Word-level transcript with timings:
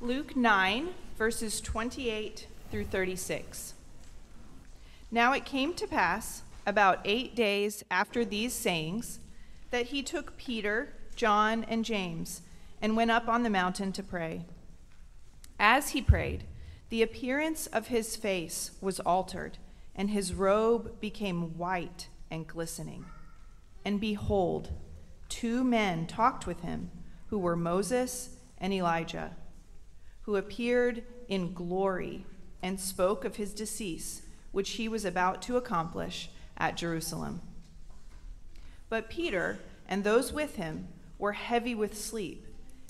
Luke 0.00 0.36
9, 0.36 0.90
verses 1.16 1.60
28 1.60 2.46
through 2.70 2.84
36. 2.84 3.74
Now 5.10 5.32
it 5.32 5.44
came 5.44 5.74
to 5.74 5.88
pass, 5.88 6.42
about 6.64 7.00
eight 7.04 7.34
days 7.34 7.82
after 7.90 8.24
these 8.24 8.52
sayings, 8.52 9.18
that 9.72 9.86
he 9.86 10.04
took 10.04 10.36
Peter, 10.36 10.94
John, 11.16 11.64
and 11.64 11.84
James 11.84 12.42
and 12.80 12.96
went 12.96 13.10
up 13.10 13.28
on 13.28 13.42
the 13.42 13.50
mountain 13.50 13.90
to 13.90 14.04
pray. 14.04 14.44
As 15.58 15.90
he 15.90 16.00
prayed, 16.00 16.44
the 16.90 17.02
appearance 17.02 17.66
of 17.66 17.88
his 17.88 18.14
face 18.14 18.70
was 18.80 19.00
altered, 19.00 19.58
and 19.96 20.10
his 20.10 20.32
robe 20.32 21.00
became 21.00 21.58
white 21.58 22.06
and 22.30 22.46
glistening. 22.46 23.04
And 23.84 24.00
behold, 24.00 24.70
two 25.28 25.64
men 25.64 26.06
talked 26.06 26.46
with 26.46 26.60
him, 26.60 26.92
who 27.30 27.38
were 27.38 27.56
Moses 27.56 28.36
and 28.58 28.72
Elijah, 28.72 29.32
who 30.28 30.36
appeared 30.36 31.02
in 31.26 31.54
glory 31.54 32.22
and 32.62 32.78
spoke 32.78 33.24
of 33.24 33.36
his 33.36 33.54
decease, 33.54 34.20
which 34.52 34.72
he 34.72 34.86
was 34.86 35.06
about 35.06 35.40
to 35.40 35.56
accomplish 35.56 36.28
at 36.58 36.76
Jerusalem. 36.76 37.40
But 38.90 39.08
Peter 39.08 39.58
and 39.88 40.04
those 40.04 40.30
with 40.30 40.56
him 40.56 40.88
were 41.18 41.32
heavy 41.32 41.74
with 41.74 41.96
sleep, 41.96 42.46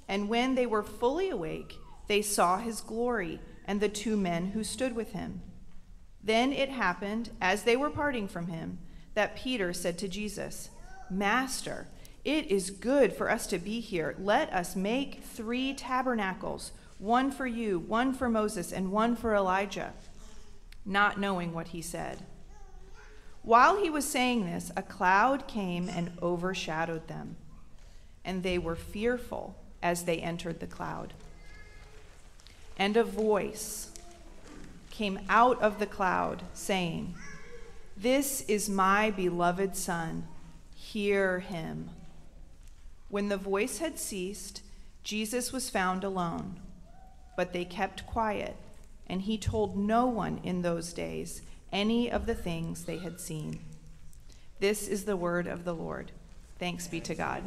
and 0.08 0.28
when 0.28 0.56
they 0.56 0.66
were 0.66 0.82
fully 0.82 1.30
awake, 1.30 1.76
they 2.08 2.22
saw 2.22 2.58
his 2.58 2.80
glory 2.80 3.38
and 3.64 3.80
the 3.80 3.88
two 3.88 4.16
men 4.16 4.46
who 4.46 4.64
stood 4.64 4.96
with 4.96 5.12
him. 5.12 5.40
Then 6.20 6.52
it 6.52 6.70
happened, 6.70 7.30
as 7.40 7.62
they 7.62 7.76
were 7.76 7.88
parting 7.88 8.26
from 8.26 8.48
him, 8.48 8.80
that 9.14 9.36
Peter 9.36 9.72
said 9.72 9.96
to 9.98 10.08
Jesus, 10.08 10.70
Master, 11.08 11.86
it 12.24 12.50
is 12.50 12.70
good 12.70 13.12
for 13.12 13.30
us 13.30 13.46
to 13.46 13.58
be 13.58 13.78
here. 13.78 14.16
Let 14.18 14.52
us 14.52 14.74
make 14.74 15.22
three 15.22 15.72
tabernacles 15.72 16.72
one 16.98 17.30
for 17.30 17.46
you, 17.46 17.78
one 17.78 18.12
for 18.12 18.28
Moses, 18.28 18.72
and 18.72 18.90
one 18.90 19.14
for 19.14 19.34
Elijah, 19.34 19.92
not 20.84 21.20
knowing 21.20 21.52
what 21.52 21.68
he 21.68 21.82
said. 21.82 22.18
While 23.42 23.80
he 23.80 23.88
was 23.88 24.04
saying 24.04 24.44
this, 24.44 24.70
a 24.76 24.82
cloud 24.82 25.46
came 25.46 25.88
and 25.88 26.12
overshadowed 26.20 27.08
them, 27.08 27.36
and 28.24 28.42
they 28.42 28.58
were 28.58 28.76
fearful 28.76 29.56
as 29.82 30.04
they 30.04 30.18
entered 30.18 30.60
the 30.60 30.66
cloud. 30.66 31.14
And 32.76 32.96
a 32.96 33.04
voice 33.04 33.90
came 34.90 35.20
out 35.28 35.60
of 35.62 35.78
the 35.78 35.86
cloud, 35.86 36.42
saying, 36.52 37.14
This 37.96 38.40
is 38.42 38.68
my 38.68 39.10
beloved 39.10 39.76
Son, 39.76 40.26
hear 40.74 41.40
him. 41.40 41.90
When 43.08 43.28
the 43.28 43.36
voice 43.36 43.78
had 43.78 43.98
ceased, 43.98 44.62
Jesus 45.02 45.52
was 45.52 45.70
found 45.70 46.04
alone, 46.04 46.60
but 47.38 47.52
they 47.52 47.64
kept 47.64 48.04
quiet, 48.04 48.56
and 49.06 49.22
he 49.22 49.38
told 49.38 49.76
no 49.76 50.06
one 50.06 50.40
in 50.42 50.62
those 50.62 50.92
days 50.92 51.40
any 51.70 52.10
of 52.10 52.26
the 52.26 52.34
things 52.34 52.82
they 52.82 52.98
had 52.98 53.20
seen. 53.20 53.60
This 54.58 54.88
is 54.88 55.04
the 55.04 55.16
word 55.16 55.46
of 55.46 55.64
the 55.64 55.72
Lord. 55.72 56.10
Thanks 56.58 56.88
be 56.88 56.98
to 57.02 57.14
God. 57.14 57.44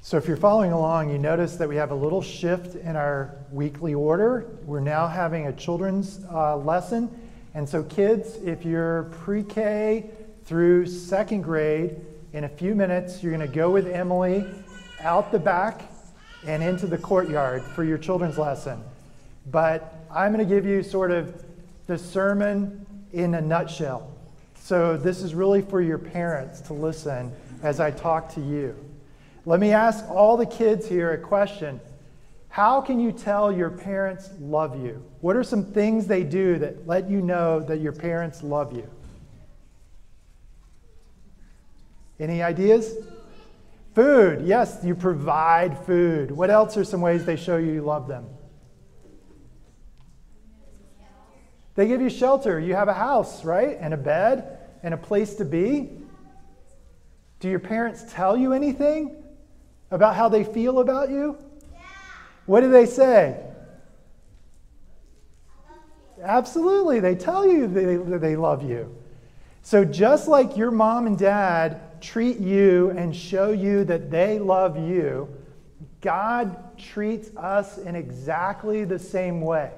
So, 0.00 0.16
if 0.16 0.26
you're 0.26 0.38
following 0.38 0.72
along, 0.72 1.10
you 1.10 1.18
notice 1.18 1.56
that 1.56 1.68
we 1.68 1.76
have 1.76 1.90
a 1.90 1.94
little 1.94 2.22
shift 2.22 2.76
in 2.76 2.96
our 2.96 3.36
weekly 3.50 3.92
order. 3.92 4.46
We're 4.64 4.80
now 4.80 5.06
having 5.06 5.48
a 5.48 5.52
children's 5.52 6.24
uh, 6.32 6.56
lesson. 6.56 7.10
And 7.52 7.68
so, 7.68 7.82
kids, 7.82 8.36
if 8.36 8.64
you're 8.64 9.02
pre 9.20 9.42
K 9.42 10.08
through 10.46 10.86
second 10.86 11.42
grade, 11.42 12.00
in 12.32 12.44
a 12.44 12.48
few 12.48 12.74
minutes, 12.74 13.22
you're 13.22 13.36
going 13.36 13.46
to 13.46 13.54
go 13.54 13.70
with 13.70 13.86
Emily 13.86 14.46
out 15.02 15.30
the 15.30 15.38
back 15.38 15.91
and 16.46 16.62
into 16.62 16.86
the 16.86 16.98
courtyard 16.98 17.62
for 17.62 17.84
your 17.84 17.98
children's 17.98 18.38
lesson. 18.38 18.82
But 19.50 19.94
I'm 20.10 20.32
going 20.32 20.46
to 20.46 20.54
give 20.54 20.64
you 20.64 20.82
sort 20.82 21.10
of 21.10 21.44
the 21.86 21.98
sermon 21.98 22.86
in 23.12 23.34
a 23.34 23.40
nutshell. 23.40 24.10
So, 24.54 24.96
this 24.96 25.22
is 25.22 25.34
really 25.34 25.62
for 25.62 25.80
your 25.80 25.98
parents 25.98 26.60
to 26.62 26.72
listen 26.72 27.32
as 27.62 27.80
I 27.80 27.90
talk 27.90 28.32
to 28.34 28.40
you. 28.40 28.76
Let 29.44 29.58
me 29.58 29.72
ask 29.72 30.08
all 30.08 30.36
the 30.36 30.46
kids 30.46 30.88
here 30.88 31.12
a 31.12 31.18
question. 31.18 31.80
How 32.48 32.80
can 32.80 33.00
you 33.00 33.10
tell 33.12 33.50
your 33.50 33.70
parents 33.70 34.30
love 34.40 34.80
you? 34.80 35.02
What 35.20 35.36
are 35.36 35.42
some 35.42 35.64
things 35.64 36.06
they 36.06 36.22
do 36.22 36.58
that 36.58 36.86
let 36.86 37.10
you 37.10 37.22
know 37.22 37.60
that 37.60 37.80
your 37.80 37.92
parents 37.92 38.42
love 38.42 38.76
you? 38.76 38.88
Any 42.20 42.42
ideas? 42.42 42.94
Food. 43.94 44.42
Yes, 44.42 44.80
you 44.82 44.94
provide 44.94 45.78
food. 45.84 46.30
What 46.30 46.50
else 46.50 46.76
are 46.76 46.84
some 46.84 47.00
ways 47.00 47.24
they 47.24 47.36
show 47.36 47.56
you 47.56 47.72
you 47.72 47.82
love 47.82 48.08
them? 48.08 48.26
They 51.74 51.88
give 51.88 52.00
you 52.00 52.10
shelter. 52.10 52.60
You 52.60 52.74
have 52.74 52.88
a 52.88 52.94
house, 52.94 53.44
right? 53.44 53.76
And 53.80 53.94
a 53.94 53.96
bed 53.96 54.58
and 54.82 54.94
a 54.94 54.96
place 54.96 55.34
to 55.36 55.44
be. 55.44 55.90
Do 57.40 57.48
your 57.48 57.58
parents 57.58 58.04
tell 58.08 58.36
you 58.36 58.52
anything? 58.52 59.22
about 59.92 60.16
how 60.16 60.28
they 60.28 60.42
feel 60.42 60.80
about 60.80 61.10
you? 61.10 61.38
Yeah. 61.72 61.80
What 62.46 62.62
do 62.62 62.70
they 62.70 62.86
say? 62.86 63.40
Absolutely. 66.20 66.98
They 67.00 67.14
tell 67.14 67.46
you 67.46 67.66
they, 67.66 67.96
they 68.18 68.36
love 68.36 68.62
you. 68.62 68.96
So, 69.62 69.84
just 69.84 70.26
like 70.26 70.56
your 70.56 70.70
mom 70.70 71.06
and 71.06 71.16
dad 71.16 71.80
treat 72.02 72.38
you 72.38 72.90
and 72.90 73.14
show 73.14 73.52
you 73.52 73.84
that 73.84 74.10
they 74.10 74.38
love 74.38 74.76
you, 74.76 75.28
God 76.00 76.78
treats 76.78 77.34
us 77.36 77.78
in 77.78 77.94
exactly 77.94 78.84
the 78.84 78.98
same 78.98 79.40
way. 79.40 79.70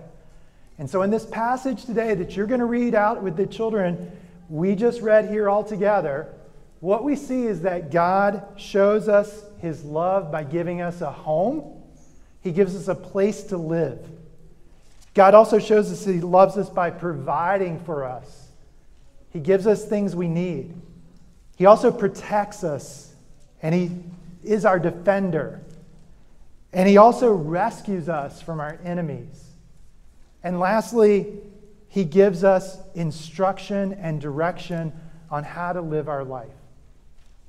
And 0.78 0.90
so, 0.90 1.02
in 1.02 1.10
this 1.10 1.26
passage 1.26 1.84
today 1.84 2.14
that 2.14 2.36
you're 2.36 2.46
going 2.46 2.60
to 2.60 2.66
read 2.66 2.94
out 2.94 3.22
with 3.22 3.36
the 3.36 3.46
children, 3.46 4.10
we 4.48 4.74
just 4.74 5.00
read 5.00 5.28
here 5.28 5.48
all 5.48 5.62
together, 5.62 6.34
what 6.80 7.04
we 7.04 7.14
see 7.16 7.46
is 7.46 7.62
that 7.62 7.90
God 7.90 8.44
shows 8.56 9.08
us 9.08 9.44
his 9.60 9.84
love 9.84 10.32
by 10.32 10.44
giving 10.44 10.80
us 10.80 11.00
a 11.00 11.10
home, 11.10 11.82
he 12.42 12.50
gives 12.50 12.74
us 12.74 12.88
a 12.88 12.94
place 12.94 13.44
to 13.44 13.56
live. 13.56 13.98
God 15.14 15.34
also 15.34 15.58
shows 15.58 15.92
us 15.92 16.04
he 16.04 16.20
loves 16.20 16.58
us 16.58 16.68
by 16.68 16.90
providing 16.90 17.78
for 17.84 18.04
us. 18.04 18.48
He 19.30 19.40
gives 19.40 19.66
us 19.66 19.84
things 19.84 20.14
we 20.16 20.28
need. 20.28 20.74
He 21.56 21.66
also 21.66 21.90
protects 21.90 22.64
us, 22.64 23.14
and 23.62 23.74
he 23.74 23.90
is 24.42 24.64
our 24.64 24.78
defender. 24.78 25.60
And 26.72 26.88
he 26.88 26.96
also 26.96 27.32
rescues 27.32 28.08
us 28.08 28.42
from 28.42 28.60
our 28.60 28.78
enemies. 28.84 29.44
And 30.42 30.58
lastly, 30.58 31.38
he 31.88 32.04
gives 32.04 32.42
us 32.42 32.78
instruction 32.94 33.92
and 33.94 34.20
direction 34.20 34.92
on 35.30 35.44
how 35.44 35.72
to 35.72 35.80
live 35.80 36.08
our 36.08 36.24
life. 36.24 36.50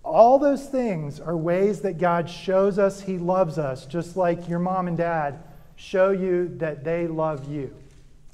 All 0.03 0.37
those 0.37 0.69
things 0.69 1.19
are 1.19 1.35
ways 1.35 1.81
that 1.81 1.97
God 1.97 2.29
shows 2.29 2.77
us 2.77 3.01
He 3.01 3.17
loves 3.17 3.57
us, 3.57 3.87
just 3.87 4.15
like 4.15 4.47
your 4.47 4.59
mom 4.59 4.87
and 4.87 4.95
dad 4.95 5.39
show 5.75 6.11
you 6.11 6.55
that 6.57 6.83
they 6.83 7.07
love 7.07 7.51
you. 7.51 7.75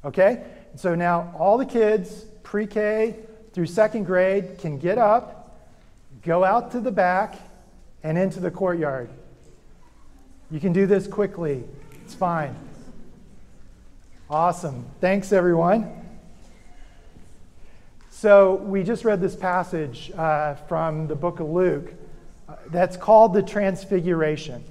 Okay? 0.04 0.44
So 0.76 0.96
now 0.96 1.34
all 1.40 1.58
the 1.58 1.66
kids, 1.66 2.26
pre 2.44 2.68
K 2.68 3.16
through 3.54 3.68
second 3.68 4.04
grade, 4.04 4.58
can 4.58 4.78
get 4.78 4.98
up, 4.98 5.41
go 6.24 6.44
out 6.44 6.72
to 6.72 6.80
the 6.80 6.92
back, 6.92 7.36
and 8.04 8.18
into 8.18 8.40
the 8.40 8.52
courtyard. 8.52 9.09
You 10.50 10.59
can 10.59 10.74
do 10.74 10.86
this 10.86 11.08
quickly, 11.08 11.64
it's 12.04 12.14
fine. 12.14 12.56
Awesome. 14.30 14.86
Thanks, 15.00 15.31
everyone. 15.34 15.92
So, 18.10 18.56
we 18.56 18.84
just 18.84 19.04
read 19.04 19.20
this 19.20 19.36
passage 19.36 20.12
uh, 20.12 20.56
from 20.56 21.08
the 21.08 21.16
book 21.16 21.40
of 21.40 21.50
Luke 21.50 21.94
uh, 22.48 22.56
that's 22.70 22.96
called 22.96 23.34
the 23.34 23.42
Transfiguration. 23.42 24.64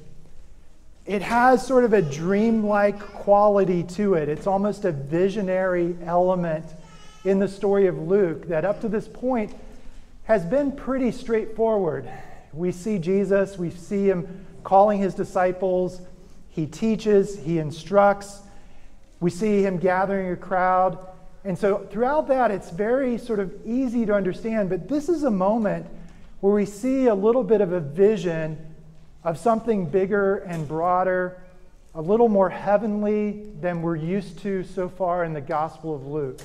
It 1.04 1.22
has 1.22 1.66
sort 1.66 1.84
of 1.84 1.92
a 1.92 2.02
dreamlike 2.02 3.00
quality 3.00 3.82
to 3.82 4.14
it. 4.14 4.28
It's 4.28 4.46
almost 4.46 4.84
a 4.84 4.92
visionary 4.92 5.96
element 6.04 6.66
in 7.24 7.38
the 7.38 7.48
story 7.48 7.86
of 7.86 7.98
Luke 7.98 8.46
that, 8.48 8.64
up 8.64 8.80
to 8.82 8.88
this 8.88 9.08
point, 9.08 9.52
has 10.30 10.44
been 10.44 10.70
pretty 10.70 11.10
straightforward. 11.10 12.08
We 12.52 12.70
see 12.70 13.00
Jesus, 13.00 13.58
we 13.58 13.68
see 13.70 14.08
him 14.08 14.46
calling 14.62 15.00
his 15.00 15.12
disciples, 15.12 16.00
he 16.50 16.66
teaches, 16.66 17.36
he 17.36 17.58
instructs, 17.58 18.38
we 19.18 19.28
see 19.28 19.64
him 19.64 19.78
gathering 19.78 20.30
a 20.30 20.36
crowd. 20.36 21.04
And 21.42 21.58
so 21.58 21.84
throughout 21.90 22.28
that, 22.28 22.52
it's 22.52 22.70
very 22.70 23.18
sort 23.18 23.40
of 23.40 23.52
easy 23.66 24.06
to 24.06 24.14
understand, 24.14 24.70
but 24.70 24.88
this 24.88 25.08
is 25.08 25.24
a 25.24 25.32
moment 25.32 25.88
where 26.38 26.54
we 26.54 26.64
see 26.64 27.06
a 27.06 27.14
little 27.16 27.42
bit 27.42 27.60
of 27.60 27.72
a 27.72 27.80
vision 27.80 28.56
of 29.24 29.36
something 29.36 29.84
bigger 29.84 30.36
and 30.46 30.68
broader, 30.68 31.42
a 31.96 32.00
little 32.00 32.28
more 32.28 32.50
heavenly 32.50 33.46
than 33.60 33.82
we're 33.82 33.96
used 33.96 34.38
to 34.42 34.62
so 34.62 34.88
far 34.88 35.24
in 35.24 35.32
the 35.32 35.40
Gospel 35.40 35.92
of 35.92 36.06
Luke. 36.06 36.40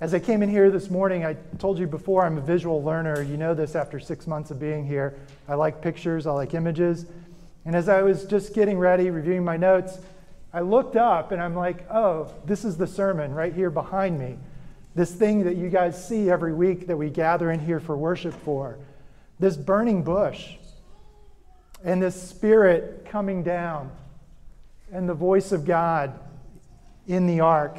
As 0.00 0.12
I 0.12 0.18
came 0.18 0.42
in 0.42 0.50
here 0.50 0.70
this 0.70 0.90
morning, 0.90 1.24
I 1.24 1.34
told 1.58 1.78
you 1.78 1.86
before 1.86 2.24
I'm 2.24 2.36
a 2.36 2.40
visual 2.40 2.82
learner. 2.82 3.22
You 3.22 3.36
know 3.36 3.54
this 3.54 3.76
after 3.76 4.00
six 4.00 4.26
months 4.26 4.50
of 4.50 4.58
being 4.58 4.84
here. 4.84 5.14
I 5.48 5.54
like 5.54 5.80
pictures, 5.80 6.26
I 6.26 6.32
like 6.32 6.52
images. 6.52 7.06
And 7.64 7.76
as 7.76 7.88
I 7.88 8.02
was 8.02 8.24
just 8.24 8.54
getting 8.54 8.76
ready, 8.76 9.10
reviewing 9.10 9.44
my 9.44 9.56
notes, 9.56 9.98
I 10.52 10.60
looked 10.60 10.96
up 10.96 11.30
and 11.30 11.40
I'm 11.40 11.54
like, 11.54 11.88
oh, 11.90 12.32
this 12.44 12.64
is 12.64 12.76
the 12.76 12.88
sermon 12.88 13.32
right 13.32 13.54
here 13.54 13.70
behind 13.70 14.18
me. 14.18 14.36
This 14.96 15.12
thing 15.12 15.44
that 15.44 15.56
you 15.56 15.70
guys 15.70 16.06
see 16.06 16.28
every 16.28 16.52
week 16.52 16.88
that 16.88 16.96
we 16.96 17.08
gather 17.08 17.50
in 17.52 17.60
here 17.60 17.80
for 17.80 17.96
worship 17.96 18.34
for. 18.34 18.78
This 19.38 19.56
burning 19.56 20.02
bush 20.02 20.54
and 21.84 22.02
this 22.02 22.20
spirit 22.20 23.06
coming 23.08 23.44
down 23.44 23.92
and 24.92 25.08
the 25.08 25.14
voice 25.14 25.52
of 25.52 25.64
God 25.64 26.18
in 27.06 27.26
the 27.26 27.40
ark 27.40 27.78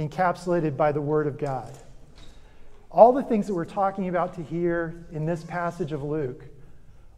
encapsulated 0.00 0.76
by 0.76 0.92
the 0.92 1.00
word 1.00 1.26
of 1.26 1.38
God. 1.38 1.72
All 2.90 3.12
the 3.12 3.22
things 3.22 3.46
that 3.46 3.54
we're 3.54 3.64
talking 3.64 4.08
about 4.08 4.34
to 4.34 4.42
hear 4.42 5.04
in 5.12 5.26
this 5.26 5.44
passage 5.44 5.92
of 5.92 6.02
Luke, 6.02 6.42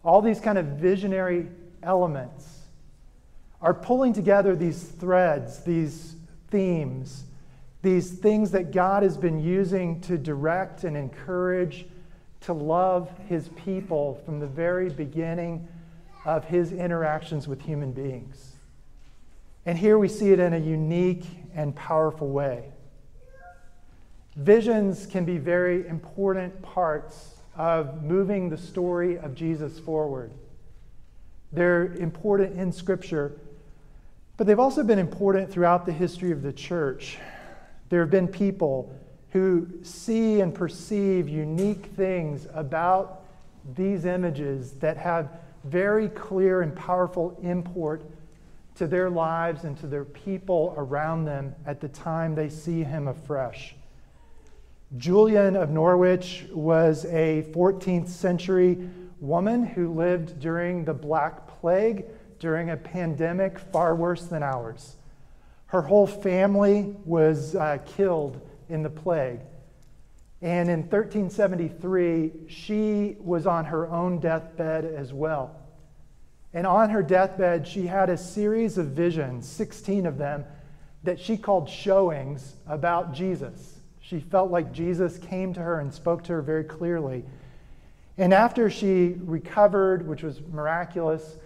all 0.05 0.21
these 0.21 0.41
kind 0.41 0.59
of 0.59 0.67
visionary 0.67 1.49
elements 1.83 2.59
are 3.61 3.73
pulling 3.73 4.13
together 4.13 4.57
these 4.57 4.83
threads, 4.83 5.63
these 5.63 6.17
themes, 6.51 7.25
these 7.81 8.11
things 8.11 8.51
that 8.51 8.73
God 8.73 9.03
has 9.03 9.17
been 9.17 9.41
using 9.41 10.01
to 10.03 10.19
direct 10.19 10.85
and 10.85 10.97
encourage 10.97 11.87
to 12.43 12.53
love 12.53 13.11
his 13.29 13.49
people 13.51 14.21
from 14.25 14.41
the 14.41 14.47
very 14.47 14.91
beginning 14.91 15.67
of 16.25 16.45
his 16.45 16.73
interactions 16.73 17.49
with 17.49 17.63
human 17.63 17.93
beings. 17.93 18.53
And 19.65 19.79
here 19.79 19.99
we 19.99 20.09
see 20.09 20.33
it 20.33 20.41
in 20.41 20.53
a 20.53 20.59
unique 20.59 21.25
and 21.55 21.75
powerful 21.75 22.29
way. 22.29 22.72
Visions 24.37 25.05
can 25.07 25.25
be 25.27 25.37
very 25.37 25.87
important 25.87 26.63
parts 26.63 27.37
of 27.57 28.03
moving 28.03 28.49
the 28.49 28.57
story 28.57 29.19
of 29.19 29.35
Jesus 29.35 29.79
forward. 29.79 30.33
They're 31.53 31.93
important 31.95 32.59
in 32.59 32.73
Scripture, 32.73 33.33
but 34.39 34.47
they've 34.47 34.59
also 34.59 34.83
been 34.83 34.99
important 34.99 35.53
throughout 35.53 35.85
the 35.85 35.93
history 35.93 36.33
of 36.33 36.43
the 36.43 36.53
church. 36.53 37.19
There 37.91 38.01
have 38.01 38.11
been 38.11 38.27
people 38.27 38.95
who 39.33 39.69
see 39.83 40.41
and 40.41 40.55
perceive 40.55 41.29
unique 41.29 41.87
things 41.95 42.47
about 42.55 43.25
these 43.77 44.07
images 44.07 44.73
that 44.73 44.97
have 44.97 45.29
very 45.65 46.09
clear 46.09 46.63
and 46.63 46.75
powerful 46.75 47.39
import 47.43 48.03
to 48.77 48.87
their 48.87 49.11
lives 49.11 49.65
and 49.65 49.77
to 49.79 49.87
their 49.87 50.07
people 50.07 50.75
around 50.79 51.27
them 51.27 51.55
at 51.67 51.83
the 51.83 51.89
time 51.89 52.35
they 52.35 52.49
see 52.49 52.83
him 52.83 53.09
afresh. 53.09 53.75
Julian 54.99 55.57
of 55.57 55.71
Norwich 55.71 56.45
was 56.53 57.07
a 57.07 57.47
14th 57.53 58.09
century 58.09 58.91
woman 59.21 59.65
who 59.65 59.95
lived 59.95 60.39
during 60.39 60.85
the 60.85 60.93
Black 60.93 61.47
Plague, 61.61 62.05
during 62.39 62.69
a 62.69 62.77
pandemic 62.77 63.59
far 63.59 63.95
worse 63.95 64.27
than 64.27 64.43
ours. 64.43 64.97
Her 65.67 65.81
whole 65.81 66.07
family 66.07 66.95
was 67.07 67.55
uh, 67.55 67.79
killed 67.87 68.39
in 68.69 68.83
the 68.83 68.91
plague. 68.91 69.41
And 70.43 70.69
in 70.69 70.81
1373, 70.81 72.49
she 72.49 73.17
was 73.21 73.47
on 73.47 73.65
her 73.65 73.89
own 73.89 74.19
deathbed 74.19 74.85
as 74.85 75.15
well. 75.15 75.57
And 76.53 76.67
on 76.67 76.91
her 76.91 77.03
deathbed, 77.03 77.67
she 77.67 77.87
had 77.87 78.11
a 78.11 78.19
series 78.19 78.77
of 78.77 78.89
visions, 78.89 79.49
16 79.49 80.05
of 80.05 80.19
them, 80.19 80.45
that 81.03 81.19
she 81.19 81.39
called 81.39 81.71
showings 81.71 82.57
about 82.67 83.15
Jesus. 83.15 83.72
She 84.13 84.21
felt 84.21 84.51
like 84.51 84.73
Jesus 84.73 85.17
came 85.17 85.55
to 85.55 85.61
her 85.61 85.81
and 85.81 85.91
spoke 85.91 86.23
to 86.25 86.35
her 86.35 86.43
very 86.43 86.65
clearly. 86.65 87.25
And 88.19 88.35
after 88.35 88.69
she 88.69 89.17
recovered, 89.21 90.07
which 90.07 90.23
was 90.23 90.39
miraculous, 90.53 91.39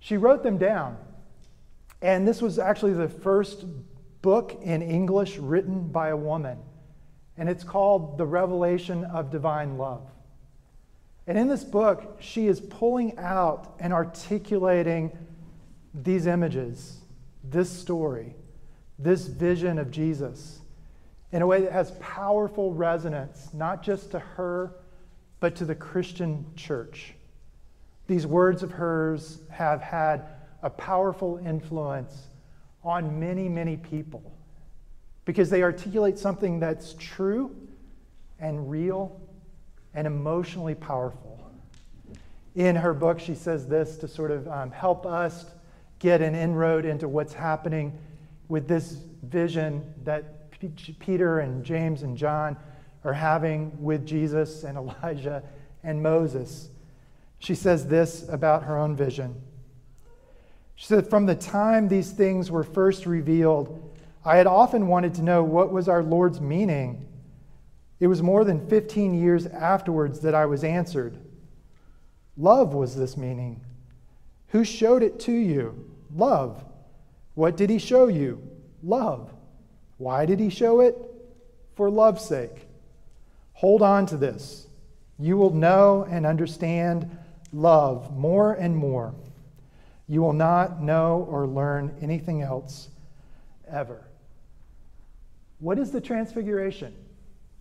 she 0.00 0.16
wrote 0.16 0.42
them 0.42 0.58
down. 0.58 0.96
And 2.02 2.26
this 2.26 2.42
was 2.42 2.58
actually 2.58 2.94
the 2.94 3.08
first 3.08 3.64
book 4.22 4.58
in 4.60 4.82
English 4.82 5.38
written 5.38 5.86
by 5.86 6.08
a 6.08 6.16
woman. 6.16 6.58
And 7.36 7.48
it's 7.48 7.62
called 7.62 8.18
The 8.18 8.26
Revelation 8.26 9.04
of 9.04 9.30
Divine 9.30 9.78
Love. 9.78 10.02
And 11.28 11.38
in 11.38 11.46
this 11.46 11.62
book, 11.62 12.16
she 12.18 12.48
is 12.48 12.60
pulling 12.60 13.16
out 13.18 13.76
and 13.78 13.92
articulating 13.92 15.16
these 15.94 16.26
images, 16.26 17.02
this 17.44 17.70
story, 17.70 18.34
this 18.98 19.28
vision 19.28 19.78
of 19.78 19.92
Jesus 19.92 20.58
in 21.34 21.42
a 21.42 21.46
way 21.48 21.62
that 21.62 21.72
has 21.72 21.90
powerful 21.98 22.72
resonance, 22.72 23.48
not 23.52 23.82
just 23.82 24.12
to 24.12 24.20
her, 24.20 24.70
but 25.40 25.56
to 25.56 25.64
the 25.64 25.74
Christian 25.74 26.46
church. 26.54 27.12
These 28.06 28.24
words 28.24 28.62
of 28.62 28.70
hers 28.70 29.40
have 29.50 29.82
had 29.82 30.26
a 30.62 30.70
powerful 30.70 31.38
influence 31.44 32.28
on 32.84 33.18
many, 33.18 33.48
many 33.48 33.76
people 33.76 34.22
because 35.24 35.50
they 35.50 35.64
articulate 35.64 36.20
something 36.20 36.60
that's 36.60 36.94
true 37.00 37.50
and 38.38 38.70
real 38.70 39.20
and 39.92 40.06
emotionally 40.06 40.76
powerful. 40.76 41.50
In 42.54 42.76
her 42.76 42.94
book, 42.94 43.18
she 43.18 43.34
says 43.34 43.66
this 43.66 43.96
to 43.96 44.06
sort 44.06 44.30
of 44.30 44.46
um, 44.46 44.70
help 44.70 45.04
us 45.04 45.46
get 45.98 46.22
an 46.22 46.36
inroad 46.36 46.84
into 46.84 47.08
what's 47.08 47.34
happening 47.34 47.98
with 48.48 48.68
this 48.68 48.98
vision 49.24 49.92
that 50.04 50.33
Peter 50.68 51.40
and 51.40 51.64
James 51.64 52.02
and 52.02 52.16
John 52.16 52.56
are 53.04 53.12
having 53.12 53.82
with 53.82 54.06
Jesus 54.06 54.64
and 54.64 54.76
Elijah 55.04 55.42
and 55.82 56.02
Moses. 56.02 56.70
She 57.38 57.54
says 57.54 57.86
this 57.86 58.28
about 58.28 58.64
her 58.64 58.78
own 58.78 58.96
vision. 58.96 59.40
She 60.76 60.86
said, 60.86 61.08
From 61.08 61.26
the 61.26 61.34
time 61.34 61.88
these 61.88 62.10
things 62.10 62.50
were 62.50 62.64
first 62.64 63.06
revealed, 63.06 63.96
I 64.24 64.36
had 64.36 64.46
often 64.46 64.88
wanted 64.88 65.14
to 65.14 65.22
know 65.22 65.44
what 65.44 65.72
was 65.72 65.88
our 65.88 66.02
Lord's 66.02 66.40
meaning 66.40 67.06
it 68.00 68.06
was 68.06 68.22
more 68.22 68.44
than 68.44 68.68
15 68.68 69.14
years 69.14 69.46
afterwards 69.46 70.20
that 70.20 70.34
I 70.34 70.46
was 70.46 70.64
answered. 70.64 71.16
Love 72.36 72.74
was 72.74 72.96
this 72.96 73.16
meaning. 73.16 73.64
Who 74.48 74.64
showed 74.64 75.02
it 75.02 75.20
to 75.20 75.32
you? 75.32 75.90
Love. 76.14 76.64
What 77.34 77.56
did 77.56 77.70
he 77.70 77.78
show 77.78 78.08
you? 78.08 78.42
Love. 78.82 79.32
Why 79.98 80.26
did 80.26 80.40
he 80.40 80.50
show 80.50 80.80
it? 80.80 80.96
For 81.76 81.90
love's 81.90 82.24
sake. 82.24 82.66
Hold 83.54 83.82
on 83.82 84.06
to 84.06 84.16
this. 84.16 84.66
You 85.18 85.36
will 85.36 85.54
know 85.54 86.06
and 86.08 86.26
understand 86.26 87.16
love 87.52 88.16
more 88.16 88.52
and 88.52 88.76
more. 88.76 89.14
You 90.08 90.20
will 90.20 90.32
not 90.32 90.82
know 90.82 91.26
or 91.30 91.46
learn 91.46 91.96
anything 92.02 92.42
else 92.42 92.88
ever. 93.68 94.04
What 95.60 95.78
is 95.78 95.92
the 95.92 96.00
transfiguration? 96.00 96.94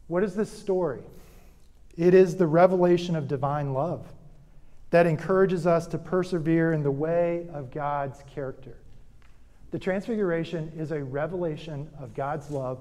What 0.08 0.24
is 0.24 0.36
this 0.36 0.52
story? 0.52 1.02
It 1.96 2.14
is 2.14 2.36
the 2.36 2.48
revelation 2.48 3.16
of 3.16 3.28
divine 3.28 3.74
love 3.74 4.06
that 4.90 5.06
encourages 5.06 5.66
us 5.66 5.88
to 5.88 5.98
persevere 5.98 6.74
in 6.74 6.84
the 6.84 6.92
way 6.92 7.48
of 7.54 7.72
God's 7.72 8.22
character. 8.34 8.78
The 9.74 9.80
Transfiguration 9.80 10.72
is 10.78 10.92
a 10.92 11.04
revelation 11.04 11.90
of 12.00 12.14
God's 12.14 12.52
love 12.52 12.78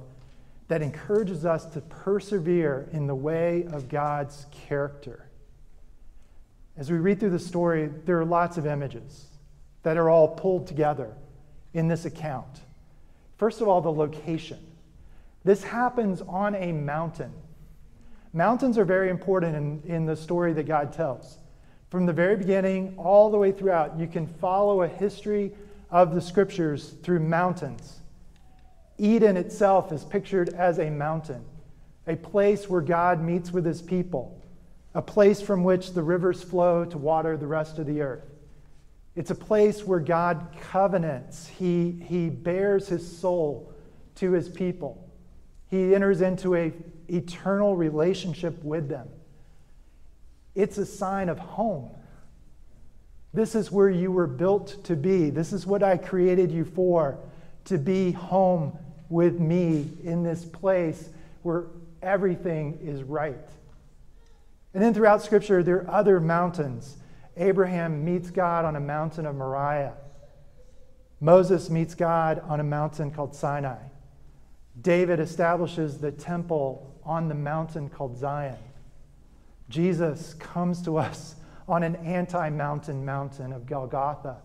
that 0.69 0.83
encourages 0.83 1.47
us 1.47 1.65
to 1.71 1.81
persevere 1.81 2.87
in 2.93 3.07
the 3.07 3.15
way 3.15 3.65
of 3.73 3.89
God's 3.89 4.45
character. 4.69 5.25
As 6.77 6.91
we 6.91 6.99
read 6.99 7.19
through 7.19 7.31
the 7.31 7.39
story, 7.39 7.91
there 8.05 8.21
are 8.21 8.27
lots 8.27 8.59
of 8.59 8.67
images 8.67 9.25
that 9.85 9.97
are 9.97 10.11
all 10.11 10.29
pulled 10.29 10.67
together 10.67 11.15
in 11.73 11.89
this 11.89 12.05
account. 12.05 12.61
First 13.39 13.63
of 13.63 13.69
all, 13.69 13.81
the 13.81 13.91
location. 13.91 14.59
This 15.45 15.65
happens 15.65 16.21
on 16.21 16.55
a 16.55 16.73
mountain. 16.73 17.33
Mountains 18.35 18.77
are 18.77 18.85
very 18.85 19.09
important 19.09 19.57
in, 19.57 19.83
in 19.91 20.05
the 20.05 20.15
story 20.15 20.53
that 20.53 20.65
God 20.65 20.93
tells. 20.93 21.39
From 21.89 22.05
the 22.05 22.13
very 22.13 22.37
beginning 22.37 22.93
all 22.99 23.31
the 23.31 23.39
way 23.39 23.51
throughout, 23.51 23.99
you 23.99 24.07
can 24.07 24.27
follow 24.27 24.83
a 24.83 24.89
history 24.89 25.53
of 25.93 26.15
the 26.15 26.21
scriptures 26.21 26.95
through 27.03 27.21
mountains. 27.21 28.01
Eden 28.99 29.37
itself 29.37 29.93
is 29.93 30.05
pictured 30.05 30.49
as 30.49 30.79
a 30.79 30.91
mountain, 30.91 31.45
a 32.07 32.17
place 32.17 32.69
where 32.69 32.81
God 32.81 33.23
meets 33.23 33.53
with 33.53 33.65
his 33.65 33.83
people, 33.83 34.43
a 34.95 35.03
place 35.03 35.43
from 35.43 35.63
which 35.63 35.93
the 35.93 36.03
rivers 36.03 36.43
flow 36.43 36.85
to 36.87 36.99
water 36.99 37.37
the 37.37 37.47
rest 37.47 37.79
of 37.79 37.87
the 37.87 38.01
earth. 38.01 38.25
It's 39.15 39.31
a 39.31 39.35
place 39.35 39.85
where 39.85 40.01
God 40.01 40.57
covenants, 40.61 41.47
he, 41.47 42.03
he 42.09 42.31
bares 42.31 42.89
his 42.89 43.19
soul 43.19 43.73
to 44.17 44.33
his 44.33 44.49
people. 44.49 45.11
He 45.69 45.95
enters 45.95 46.23
into 46.23 46.55
a 46.55 46.73
eternal 47.09 47.77
relationship 47.77 48.63
with 48.65 48.89
them. 48.89 49.09
It's 50.55 50.79
a 50.79 50.87
sign 50.87 51.29
of 51.29 51.39
home. 51.39 51.91
This 53.35 53.55
is 53.55 53.73
where 53.73 53.89
you 53.89 54.13
were 54.13 54.27
built 54.27 54.85
to 54.85 54.97
be. 54.97 55.31
This 55.31 55.53
is 55.53 55.67
what 55.67 55.83
I 55.83 55.97
created 55.97 56.51
you 56.51 56.65
for 56.65 57.19
to 57.65 57.79
be 57.79 58.13
home 58.13 58.77
with 59.09 59.39
me 59.39 59.91
in 60.05 60.23
this 60.23 60.45
place 60.45 61.09
where 61.43 61.65
everything 62.03 62.79
is 62.83 63.03
right. 63.03 63.49
And 64.75 64.83
then 64.83 64.95
throughout 64.95 65.23
Scripture, 65.23 65.63
there 65.63 65.83
are 65.83 65.91
other 65.91 66.21
mountains 66.21 66.97
Abraham 67.37 68.05
meets 68.05 68.31
God 68.31 68.67
on 68.67 68.77
a 68.77 68.81
mountain 68.81 69.25
of 69.25 69.35
Moriah. 69.35 69.95
Moses 71.21 71.71
meets 71.71 71.95
God 71.95 72.43
on 72.47 72.61
a 72.61 72.65
mountain 72.65 73.11
called 73.11 73.35
Sinai. 73.35 73.79
David 74.81 75.21
establishes 75.21 75.99
the 75.99 76.13
temple 76.13 76.95
on 77.05 77.29
the 77.29 77.35
mountain 77.35 77.89
called 77.89 78.19
Zion. 78.19 78.59
Jesus 79.69 80.35
comes 80.35 80.83
to 80.83 80.99
us 80.99 81.37
on 81.69 81.83
an 81.83 81.97
anti 81.97 82.51
mountain 82.51 83.05
mountain 83.05 83.53
of 83.53 83.67
Golgotha 83.67 84.39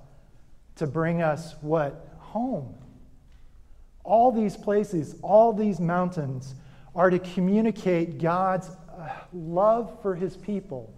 to 0.75 0.87
bring 0.87 1.21
us 1.21 1.55
what? 1.61 2.09
Home. 2.19 2.75
All 4.03 4.31
these 4.31 4.55
places, 4.55 5.15
all 5.21 5.53
these 5.53 5.79
mountains 5.79 6.55
are 6.95 7.09
to 7.09 7.19
communicate 7.19 8.19
God's 8.19 8.69
uh, 8.97 9.09
love 9.33 10.01
for 10.01 10.15
his 10.15 10.37
people, 10.37 10.93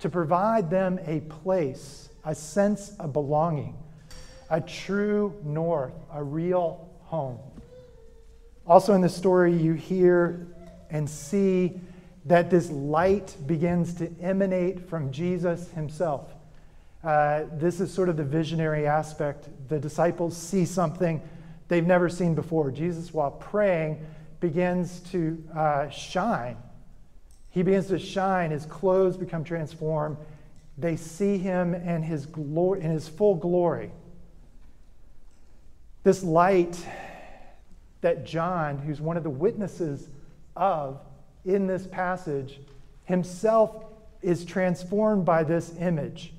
to 0.00 0.08
provide 0.08 0.70
them 0.70 0.98
a 1.06 1.20
place, 1.20 2.08
a 2.24 2.34
sense 2.34 2.94
of 2.98 3.12
belonging, 3.12 3.76
a 4.50 4.60
true 4.60 5.34
north, 5.44 5.92
a 6.12 6.22
real 6.22 6.88
home. 7.02 7.38
Also, 8.66 8.94
in 8.94 9.00
the 9.00 9.08
story, 9.08 9.52
you 9.52 9.74
hear 9.74 10.46
and 10.90 11.08
see 11.08 11.80
that 12.26 12.50
this 12.50 12.70
light 12.70 13.36
begins 13.46 13.94
to 13.94 14.10
emanate 14.20 14.88
from 14.88 15.12
Jesus 15.12 15.70
himself. 15.72 16.34
Uh, 17.02 17.44
this 17.52 17.80
is 17.80 17.92
sort 17.92 18.08
of 18.08 18.16
the 18.16 18.24
visionary 18.24 18.86
aspect. 18.86 19.48
The 19.68 19.78
disciples 19.78 20.36
see 20.36 20.64
something 20.64 21.20
they've 21.68 21.86
never 21.86 22.08
seen 22.08 22.34
before. 22.34 22.70
Jesus, 22.70 23.12
while 23.12 23.30
praying, 23.30 24.04
begins 24.40 25.00
to 25.00 25.42
uh, 25.54 25.88
shine. 25.90 26.56
He 27.50 27.62
begins 27.62 27.88
to 27.88 27.98
shine. 27.98 28.50
His 28.50 28.64
clothes 28.64 29.16
become 29.18 29.44
transformed. 29.44 30.16
They 30.78 30.96
see 30.96 31.38
him 31.38 31.74
in 31.74 32.02
his, 32.02 32.26
glory, 32.26 32.80
in 32.80 32.90
his 32.90 33.06
full 33.06 33.34
glory. 33.34 33.90
This 36.02 36.22
light 36.22 36.76
that 38.00 38.26
John, 38.26 38.78
who's 38.78 39.00
one 39.00 39.16
of 39.16 39.22
the 39.22 39.30
witnesses 39.30 40.08
of 40.56 41.00
in 41.44 41.66
this 41.66 41.86
passage, 41.86 42.60
himself 43.04 43.84
is 44.22 44.44
transformed 44.44 45.24
by 45.24 45.44
this 45.44 45.74
image. 45.78 46.32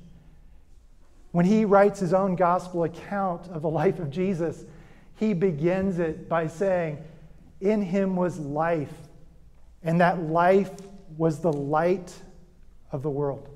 When 1.32 1.46
he 1.46 1.66
writes 1.66 2.00
his 2.00 2.14
own 2.14 2.36
gospel 2.36 2.84
account 2.86 3.48
of 3.50 3.62
the 3.62 3.70
life 3.70 4.00
of 4.00 4.10
Jesus, 4.10 4.64
he 5.18 5.34
begins 5.34 6.00
it 6.00 6.28
by 6.28 6.48
saying, 6.48 6.98
In 7.62 7.82
him 7.82 8.16
was 8.16 8.40
life, 8.40 8.94
and 9.84 10.02
that 10.02 10.22
life 10.24 10.72
was 11.18 11.40
the 11.40 11.54
light 11.54 12.14
of 12.92 13.04
the 13.04 13.10
world. 13.10 13.50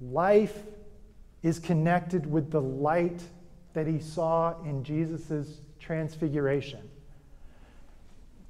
Life 0.00 0.56
is 1.42 1.58
connected 1.58 2.30
with 2.30 2.50
the 2.50 2.60
light 2.60 3.20
that 3.74 3.86
he 3.86 4.00
saw 4.00 4.60
in 4.64 4.84
Jesus' 4.84 5.60
transfiguration. 5.78 6.88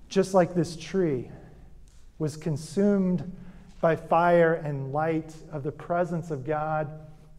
Just 0.08 0.34
like 0.34 0.54
this 0.54 0.76
tree 0.76 1.30
was 2.22 2.36
consumed 2.36 3.36
by 3.80 3.96
fire 3.96 4.54
and 4.54 4.92
light 4.92 5.34
of 5.50 5.64
the 5.64 5.72
presence 5.72 6.30
of 6.30 6.44
God, 6.44 6.88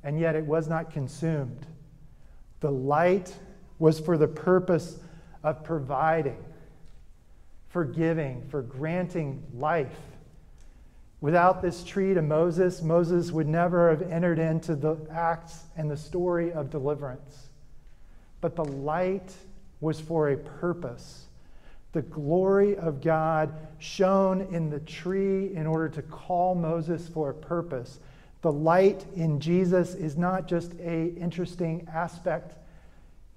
and 0.03 0.19
yet 0.19 0.35
it 0.35 0.45
was 0.45 0.67
not 0.67 0.91
consumed. 0.91 1.65
The 2.59 2.69
light 2.69 3.33
was 3.79 3.97
for 3.97 4.17
the 4.17 4.27
purpose 4.27 4.99
of 5.41 5.63
providing, 5.63 6.43
forgiving, 7.69 8.45
for 8.49 8.61
granting 8.61 9.41
life. 9.53 9.95
Without 11.21 11.61
this 11.61 11.85
tree 11.85 12.13
to 12.13 12.21
Moses, 12.21 12.81
Moses 12.81 13.31
would 13.31 13.47
never 13.47 13.89
have 13.89 14.01
entered 14.11 14.37
into 14.37 14.75
the 14.75 14.97
acts 15.09 15.63
and 15.77 15.89
the 15.89 15.95
story 15.95 16.51
of 16.51 16.69
deliverance. 16.69 17.47
But 18.41 18.57
the 18.57 18.65
light 18.65 19.33
was 19.79 20.01
for 20.01 20.31
a 20.31 20.35
purpose 20.35 21.27
the 21.93 22.01
glory 22.01 22.75
of 22.75 23.01
God 23.01 23.53
shone 23.77 24.41
in 24.51 24.69
the 24.69 24.79
tree 24.79 25.55
in 25.55 25.65
order 25.65 25.87
to 25.89 26.01
call 26.01 26.55
Moses 26.55 27.07
for 27.07 27.29
a 27.29 27.33
purpose. 27.33 27.99
The 28.41 28.51
light 28.51 29.05
in 29.15 29.39
Jesus 29.39 29.93
is 29.93 30.17
not 30.17 30.47
just 30.47 30.73
a 30.79 31.13
interesting 31.15 31.87
aspect. 31.93 32.55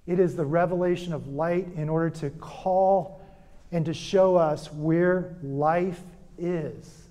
It 0.06 0.18
is 0.18 0.36
the 0.36 0.46
revelation 0.46 1.12
of 1.12 1.28
light 1.28 1.68
in 1.76 1.88
order 1.88 2.10
to 2.20 2.30
call 2.30 3.20
and 3.70 3.84
to 3.84 3.94
show 3.94 4.36
us 4.36 4.72
where 4.72 5.36
life 5.42 6.00
is. 6.38 7.02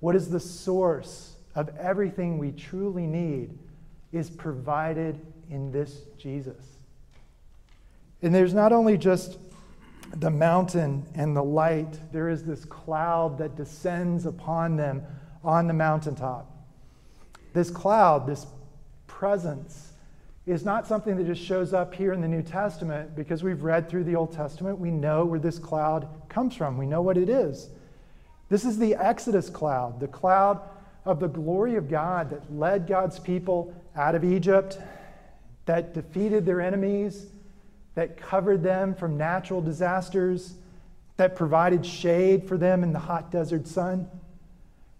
What 0.00 0.16
is 0.16 0.28
the 0.28 0.40
source 0.40 1.36
of 1.54 1.70
everything 1.78 2.38
we 2.38 2.50
truly 2.50 3.06
need 3.06 3.56
is 4.12 4.28
provided 4.30 5.20
in 5.48 5.70
this 5.70 6.00
Jesus. 6.18 6.62
And 8.22 8.34
there's 8.34 8.54
not 8.54 8.72
only 8.72 8.98
just 8.98 9.38
the 10.12 10.30
mountain 10.30 11.06
and 11.14 11.36
the 11.36 11.42
light, 11.42 11.98
there 12.12 12.28
is 12.28 12.44
this 12.44 12.64
cloud 12.64 13.38
that 13.38 13.56
descends 13.56 14.26
upon 14.26 14.76
them 14.76 15.02
on 15.42 15.66
the 15.66 15.74
mountaintop. 15.74 16.50
This 17.52 17.70
cloud, 17.70 18.26
this 18.26 18.46
presence, 19.06 19.92
is 20.46 20.64
not 20.64 20.86
something 20.86 21.16
that 21.16 21.26
just 21.26 21.42
shows 21.42 21.72
up 21.72 21.94
here 21.94 22.12
in 22.12 22.20
the 22.20 22.28
New 22.28 22.42
Testament 22.42 23.16
because 23.16 23.42
we've 23.42 23.62
read 23.62 23.88
through 23.88 24.04
the 24.04 24.14
Old 24.14 24.32
Testament. 24.32 24.78
We 24.78 24.90
know 24.90 25.24
where 25.24 25.38
this 25.38 25.58
cloud 25.58 26.06
comes 26.28 26.54
from, 26.54 26.76
we 26.76 26.86
know 26.86 27.02
what 27.02 27.16
it 27.16 27.28
is. 27.28 27.70
This 28.50 28.64
is 28.64 28.78
the 28.78 28.94
Exodus 28.94 29.48
cloud, 29.48 30.00
the 30.00 30.08
cloud 30.08 30.60
of 31.04 31.18
the 31.18 31.28
glory 31.28 31.76
of 31.76 31.88
God 31.88 32.30
that 32.30 32.54
led 32.54 32.86
God's 32.86 33.18
people 33.18 33.74
out 33.96 34.14
of 34.14 34.24
Egypt, 34.24 34.78
that 35.66 35.94
defeated 35.94 36.44
their 36.44 36.60
enemies 36.60 37.26
that 37.94 38.16
covered 38.16 38.62
them 38.62 38.94
from 38.94 39.16
natural 39.16 39.60
disasters, 39.60 40.54
that 41.16 41.36
provided 41.36 41.86
shade 41.86 42.48
for 42.48 42.58
them 42.58 42.82
in 42.82 42.92
the 42.92 42.98
hot 42.98 43.30
desert 43.30 43.66
sun. 43.66 44.08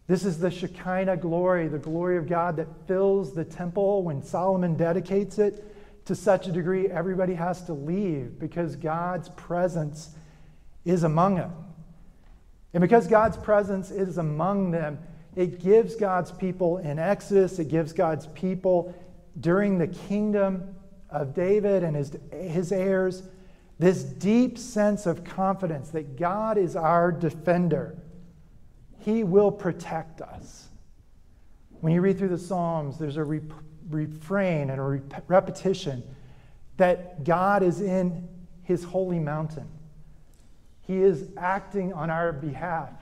This 0.06 0.24
is 0.24 0.38
the 0.38 0.50
Shekinah 0.50 1.16
glory, 1.16 1.66
the 1.66 1.78
glory 1.78 2.18
of 2.18 2.28
God 2.28 2.56
that 2.56 2.68
fills 2.86 3.34
the 3.34 3.44
temple 3.44 4.02
when 4.02 4.22
Solomon 4.22 4.76
dedicates 4.76 5.38
it 5.38 5.64
to 6.04 6.14
such 6.14 6.46
a 6.46 6.52
degree 6.52 6.88
everybody 6.88 7.34
has 7.34 7.62
to 7.62 7.72
leave 7.72 8.38
because 8.38 8.76
God's 8.76 9.30
presence 9.30 10.10
is 10.84 11.02
among 11.02 11.36
them. 11.36 11.52
And 12.74 12.80
because 12.80 13.06
God's 13.06 13.38
presence 13.38 13.90
is 13.90 14.18
among 14.18 14.70
them, 14.70 14.98
it 15.34 15.62
gives 15.62 15.96
God's 15.96 16.30
people 16.30 16.78
in 16.78 16.98
Exodus, 16.98 17.58
it 17.58 17.68
gives 17.68 17.92
God's 17.92 18.26
people 18.28 18.94
during 19.40 19.78
the 19.78 19.86
kingdom 19.86 20.74
of 21.14 21.32
David 21.32 21.84
and 21.84 21.96
his, 21.96 22.16
his 22.32 22.72
heirs 22.72 23.22
this 23.78 24.02
deep 24.02 24.58
sense 24.58 25.06
of 25.06 25.24
confidence 25.24 25.90
that 25.90 26.16
God 26.16 26.58
is 26.58 26.76
our 26.76 27.10
defender. 27.10 27.96
He 28.98 29.24
will 29.24 29.50
protect 29.50 30.20
us. 30.20 30.68
When 31.80 31.92
you 31.92 32.00
read 32.00 32.18
through 32.18 32.28
the 32.28 32.38
Psalms, 32.38 32.98
there's 32.98 33.16
a 33.16 33.24
re- 33.24 33.40
refrain 33.90 34.70
and 34.70 34.80
a 34.80 34.82
re- 34.82 35.00
repetition 35.28 36.02
that 36.76 37.24
God 37.24 37.62
is 37.62 37.80
in 37.80 38.28
his 38.62 38.84
holy 38.84 39.18
mountain. 39.18 39.68
He 40.82 41.02
is 41.02 41.28
acting 41.36 41.92
on 41.92 42.10
our 42.10 42.32
behalf, 42.32 42.92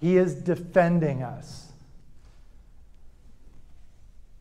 he 0.00 0.16
is 0.16 0.34
defending 0.34 1.22
us. 1.22 1.72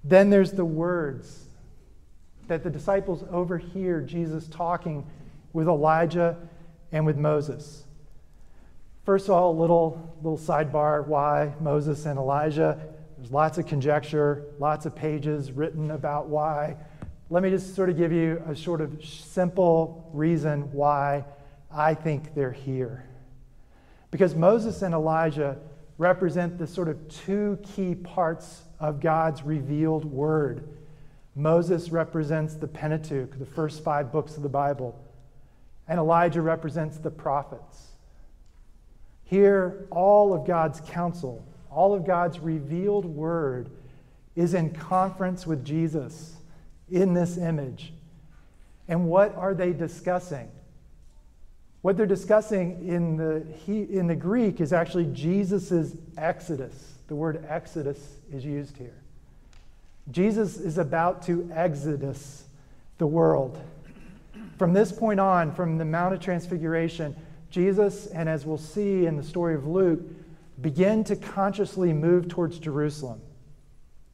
Then 0.04 0.30
there's 0.30 0.52
the 0.52 0.66
words 0.66 1.43
that 2.48 2.64
the 2.64 2.70
disciples 2.70 3.24
overhear 3.32 4.02
Jesus 4.02 4.48
talking 4.48 5.06
with 5.54 5.68
Elijah 5.68 6.38
and 6.92 7.06
with 7.06 7.18
Moses. 7.18 7.84
First 9.06 9.28
of 9.28 9.32
all, 9.32 9.52
a 9.52 9.60
little, 9.60 10.16
little 10.22 10.38
sidebar 10.38 11.06
why 11.06 11.54
Moses 11.60 12.06
and 12.06 12.18
Elijah. 12.18 12.80
There's 13.18 13.32
lots 13.32 13.58
of 13.58 13.66
conjecture, 13.66 14.46
lots 14.60 14.86
of 14.86 14.96
pages 14.96 15.52
written 15.52 15.92
about 15.92 16.28
why. 16.28 16.78
Let 17.30 17.44
me 17.44 17.50
just 17.50 17.76
sort 17.76 17.90
of 17.90 17.98
give 17.98 18.12
you 18.12 18.42
a 18.48 18.56
sort 18.56 18.82
of 18.82 19.04
simple 19.04 20.10
reason 20.14 20.72
why 20.72 21.26
I 21.72 21.96
think 21.96 22.36
they're 22.36 22.52
here. 22.52 23.06
Because 24.12 24.36
Moses 24.36 24.82
and 24.84 24.94
Elijah 24.94 25.58
represent 25.98 26.58
the 26.58 26.68
sort 26.68 26.88
of 26.88 27.08
two 27.10 27.58
key 27.64 27.96
parts 27.96 28.62
of 28.80 29.00
God's 29.00 29.44
revealed 29.44 30.06
word 30.06 30.68
Moses 31.36 31.90
represents 31.90 32.56
the 32.56 32.68
Pentateuch, 32.68 33.38
the 33.40 33.46
first 33.46 33.84
five 33.84 34.12
books 34.12 34.38
of 34.38 34.44
the 34.44 34.50
Bible, 34.50 35.00
and 35.88 36.00
Elijah 36.00 36.42
represents 36.42 36.98
the 36.98 37.12
prophets. 37.12 37.90
Here, 39.24 39.88
all 39.90 40.34
of 40.34 40.46
God's 40.46 40.80
counsel, 40.82 41.46
all 41.72 41.94
of 41.94 42.06
God's 42.06 42.40
revealed 42.40 43.06
word 43.06 43.70
is 44.36 44.54
in 44.54 44.72
conference 44.72 45.48
with 45.48 45.66
Jesus 45.66 46.36
in 46.92 47.14
this 47.14 47.38
image. 47.38 47.94
And 48.88 49.08
what 49.08 49.36
are 49.36 49.54
they 49.54 49.74
discussing? 49.74 50.52
What 51.82 51.98
they're 51.98 52.06
discussing 52.06 52.88
in 52.88 53.18
the, 53.18 53.46
in 53.68 54.08
the 54.08 54.16
Greek 54.16 54.62
is 54.62 54.72
actually 54.72 55.06
Jesus' 55.08 55.96
exodus. 56.18 56.94
The 57.08 57.16
word 57.16 57.46
exodus 57.50 58.00
is 58.32 58.46
used 58.46 58.78
here. 58.78 59.03
Jesus 60.12 60.58
is 60.58 60.78
about 60.78 61.22
to 61.24 61.50
exodus 61.54 62.46
the 62.98 63.08
world. 63.08 63.60
From 64.58 64.74
this 64.74 64.92
point 64.92 65.20
on, 65.20 65.54
from 65.54 65.78
the 65.78 65.86
Mount 65.86 66.14
of 66.14 66.20
Transfiguration, 66.20 67.16
Jesus, 67.50 68.08
and 68.08 68.28
as 68.28 68.46
we'll 68.46 68.58
see 68.58 69.06
in 69.06 69.16
the 69.16 69.24
story 69.24 69.56
of 69.56 69.66
Luke, 69.66 70.02
begin 70.62 71.04
to 71.06 71.16
consciously 71.16 71.94
move 71.94 72.28
towards 72.28 72.60
Jerusalem. 72.60 73.22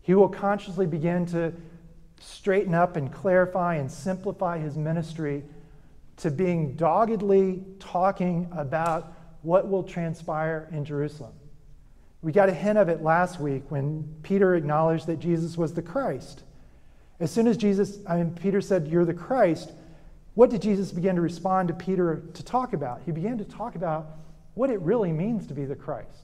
He 0.01 0.13
will 0.13 0.29
consciously 0.29 0.85
begin 0.85 1.25
to 1.27 1.53
straighten 2.19 2.73
up 2.73 2.95
and 2.95 3.11
clarify 3.11 3.75
and 3.75 3.91
simplify 3.91 4.57
his 4.57 4.77
ministry 4.77 5.43
to 6.17 6.29
being 6.29 6.75
doggedly 6.75 7.63
talking 7.79 8.49
about 8.51 9.13
what 9.41 9.69
will 9.69 9.83
transpire 9.83 10.67
in 10.71 10.83
Jerusalem. 10.83 11.31
We 12.21 12.31
got 12.31 12.49
a 12.49 12.53
hint 12.53 12.77
of 12.77 12.89
it 12.89 13.01
last 13.01 13.39
week 13.39 13.63
when 13.69 14.15
Peter 14.23 14.55
acknowledged 14.55 15.07
that 15.07 15.19
Jesus 15.19 15.57
was 15.57 15.73
the 15.73 15.81
Christ. 15.81 16.43
As 17.19 17.31
soon 17.31 17.47
as 17.47 17.57
Jesus, 17.57 17.99
I 18.07 18.17
mean, 18.17 18.31
Peter 18.31 18.61
said, 18.61 18.87
You're 18.87 19.05
the 19.05 19.13
Christ, 19.13 19.71
what 20.35 20.49
did 20.49 20.61
Jesus 20.61 20.91
begin 20.91 21.15
to 21.15 21.21
respond 21.21 21.67
to 21.69 21.73
Peter 21.73 22.23
to 22.33 22.43
talk 22.43 22.73
about? 22.73 23.01
He 23.05 23.11
began 23.11 23.37
to 23.37 23.45
talk 23.45 23.75
about 23.75 24.07
what 24.53 24.69
it 24.69 24.79
really 24.81 25.11
means 25.11 25.47
to 25.47 25.53
be 25.53 25.65
the 25.65 25.75
Christ. 25.75 26.23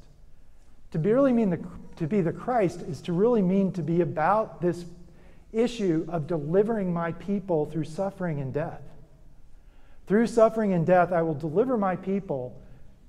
To 0.92 1.00
be 1.00 1.12
really 1.12 1.34
mean 1.34 1.50
the, 1.50 1.60
to 1.98 2.08
be 2.08 2.22
the 2.22 2.32
Christ 2.32 2.82
is 2.82 3.02
to 3.02 3.14
really 3.14 3.42
mean 3.42 3.72
to 3.74 3.82
be 3.82 4.02
about 4.02 4.62
this 4.62 4.86
issue 5.52 6.06
of 6.10 6.28
delivering 6.28 6.94
my 6.94 7.14
people 7.14 7.66
through 7.66 7.86
suffering 7.86 8.40
and 8.40 8.54
death. 8.54 8.82
Through 10.08 10.28
suffering 10.28 10.74
and 10.74 10.86
death, 10.86 11.12
I 11.12 11.22
will 11.22 11.34
deliver 11.34 11.78
my 11.78 11.96
people 11.96 12.56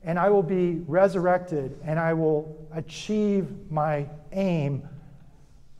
and 0.07 0.21
I 0.21 0.31
will 0.31 0.43
be 0.43 0.81
resurrected 0.87 1.79
and 1.85 1.99
I 1.99 2.15
will 2.15 2.57
achieve 2.73 3.49
my 3.71 4.09
aim 4.33 4.89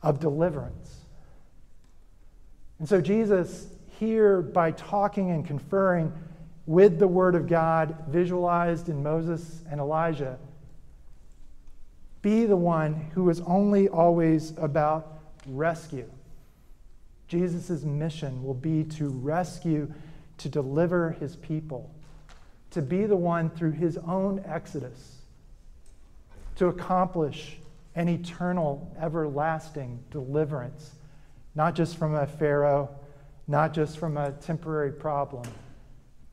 of 0.03 0.19
deliverance. 0.19 1.05
And 2.77 2.87
so, 2.87 3.01
Jesus, 3.01 3.67
here 3.99 4.41
by 4.41 4.71
talking 4.71 5.31
and 5.31 5.47
conferring 5.47 6.13
with 6.67 6.99
the 6.99 7.07
Word 7.07 7.33
of 7.33 7.47
God 7.47 7.95
visualized 8.09 8.89
in 8.89 9.01
Moses 9.01 9.63
and 9.71 9.79
Elijah, 9.79 10.37
be 12.21 12.45
the 12.45 12.57
one 12.57 12.93
who 13.13 13.29
is 13.29 13.39
only 13.41 13.87
always 13.87 14.53
about 14.57 15.19
rescue. 15.47 16.09
Jesus' 17.29 17.83
mission 17.83 18.43
will 18.43 18.53
be 18.53 18.83
to 18.83 19.07
rescue, 19.07 19.91
to 20.37 20.49
deliver 20.49 21.11
his 21.11 21.37
people, 21.37 21.89
to 22.77 22.81
be 22.83 23.07
the 23.07 23.17
one 23.17 23.49
through 23.49 23.71
his 23.71 23.97
own 23.97 24.39
exodus, 24.45 25.15
to 26.55 26.67
accomplish 26.67 27.57
an 27.95 28.07
eternal, 28.07 28.95
everlasting 29.01 29.97
deliverance, 30.11 30.91
not 31.55 31.73
just 31.73 31.97
from 31.97 32.13
a 32.13 32.27
Pharaoh, 32.27 32.87
not 33.47 33.73
just 33.73 33.97
from 33.97 34.15
a 34.15 34.31
temporary 34.33 34.91
problem, 34.91 35.47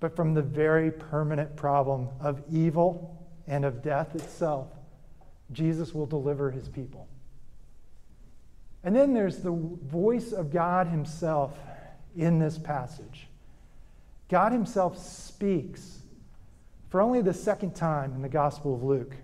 but 0.00 0.14
from 0.14 0.34
the 0.34 0.42
very 0.42 0.90
permanent 0.90 1.56
problem 1.56 2.10
of 2.20 2.42
evil 2.52 3.26
and 3.46 3.64
of 3.64 3.82
death 3.82 4.14
itself. 4.14 4.68
Jesus 5.50 5.94
will 5.94 6.04
deliver 6.04 6.50
his 6.50 6.68
people. 6.68 7.08
And 8.82 8.94
then 8.94 9.14
there's 9.14 9.38
the 9.38 9.50
voice 9.50 10.32
of 10.32 10.52
God 10.52 10.88
Himself 10.88 11.56
in 12.14 12.38
this 12.38 12.58
passage. 12.58 13.28
God 14.28 14.52
Himself 14.52 14.98
speaks 14.98 16.00
for 16.94 17.00
only 17.00 17.20
the 17.20 17.34
second 17.34 17.74
time 17.74 18.14
in 18.14 18.22
the 18.22 18.28
Gospel 18.28 18.72
of 18.72 18.84
Luke. 18.84 19.16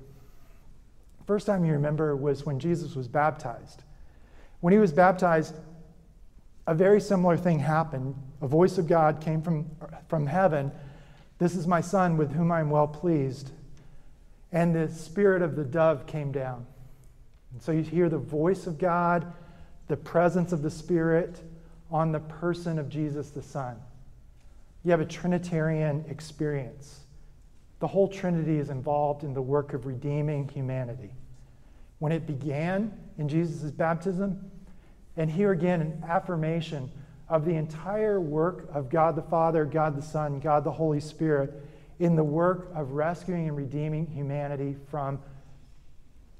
First 1.24 1.46
time 1.46 1.64
you 1.64 1.74
remember 1.74 2.16
was 2.16 2.44
when 2.44 2.58
Jesus 2.58 2.96
was 2.96 3.06
baptized. 3.06 3.84
When 4.58 4.72
he 4.72 4.80
was 4.80 4.92
baptized, 4.92 5.54
a 6.66 6.74
very 6.74 7.00
similar 7.00 7.36
thing 7.36 7.60
happened. 7.60 8.16
A 8.42 8.48
voice 8.48 8.76
of 8.76 8.88
God 8.88 9.20
came 9.20 9.40
from, 9.40 9.70
from 10.08 10.26
heaven 10.26 10.72
This 11.38 11.54
is 11.54 11.68
my 11.68 11.80
Son 11.80 12.16
with 12.16 12.32
whom 12.32 12.50
I 12.50 12.58
am 12.58 12.70
well 12.70 12.88
pleased. 12.88 13.52
And 14.50 14.74
the 14.74 14.88
spirit 14.88 15.40
of 15.40 15.54
the 15.54 15.62
dove 15.62 16.08
came 16.08 16.32
down. 16.32 16.66
And 17.52 17.62
so 17.62 17.70
you 17.70 17.82
hear 17.82 18.08
the 18.08 18.18
voice 18.18 18.66
of 18.66 18.78
God 18.78 19.32
the 19.86 19.96
presence 19.96 20.50
of 20.50 20.62
the 20.62 20.72
Spirit 20.72 21.40
on 21.88 22.10
the 22.10 22.18
person 22.18 22.80
of 22.80 22.88
Jesus 22.88 23.30
the 23.30 23.42
Son. 23.42 23.76
You 24.82 24.90
have 24.90 25.00
a 25.00 25.06
Trinitarian 25.06 26.04
experience. 26.08 27.02
The 27.80 27.88
whole 27.88 28.08
Trinity 28.08 28.58
is 28.58 28.70
involved 28.70 29.24
in 29.24 29.34
the 29.34 29.42
work 29.42 29.72
of 29.72 29.86
redeeming 29.86 30.48
humanity. 30.48 31.10
When 31.98 32.12
it 32.12 32.26
began 32.26 32.92
in 33.18 33.28
Jesus' 33.28 33.70
baptism, 33.70 34.50
and 35.16 35.30
here 35.30 35.52
again, 35.52 35.80
an 35.80 36.04
affirmation 36.06 36.90
of 37.28 37.44
the 37.44 37.54
entire 37.54 38.20
work 38.20 38.68
of 38.72 38.90
God 38.90 39.16
the 39.16 39.22
Father, 39.22 39.64
God 39.64 39.96
the 39.96 40.02
Son, 40.02 40.40
God 40.40 40.64
the 40.64 40.72
Holy 40.72 41.00
Spirit 41.00 41.52
in 41.98 42.16
the 42.16 42.24
work 42.24 42.70
of 42.74 42.92
rescuing 42.92 43.48
and 43.48 43.56
redeeming 43.56 44.06
humanity 44.06 44.76
from 44.90 45.20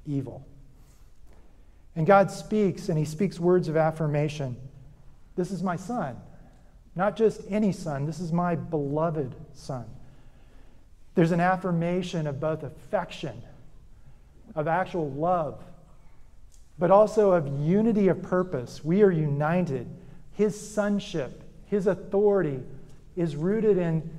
evil. 0.05 0.45
And 1.95 2.07
God 2.07 2.31
speaks, 2.31 2.89
and 2.89 2.97
He 2.97 3.05
speaks 3.05 3.39
words 3.39 3.67
of 3.67 3.77
affirmation. 3.77 4.57
This 5.35 5.51
is 5.51 5.61
my 5.63 5.75
son. 5.75 6.17
Not 6.95 7.15
just 7.15 7.41
any 7.49 7.71
son, 7.71 8.05
this 8.05 8.19
is 8.19 8.31
my 8.31 8.55
beloved 8.55 9.35
son. 9.53 9.85
There's 11.15 11.31
an 11.31 11.41
affirmation 11.41 12.27
of 12.27 12.39
both 12.39 12.63
affection, 12.63 13.41
of 14.55 14.67
actual 14.67 15.09
love, 15.11 15.63
but 16.79 16.91
also 16.91 17.31
of 17.31 17.47
unity 17.59 18.07
of 18.07 18.21
purpose. 18.21 18.83
We 18.83 19.03
are 19.03 19.11
united. 19.11 19.87
His 20.33 20.59
sonship, 20.59 21.43
his 21.65 21.87
authority 21.87 22.61
is 23.15 23.35
rooted 23.35 23.77
in 23.77 24.09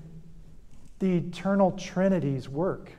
the 0.99 1.17
eternal 1.17 1.73
Trinity's 1.73 2.49
work. 2.49 2.93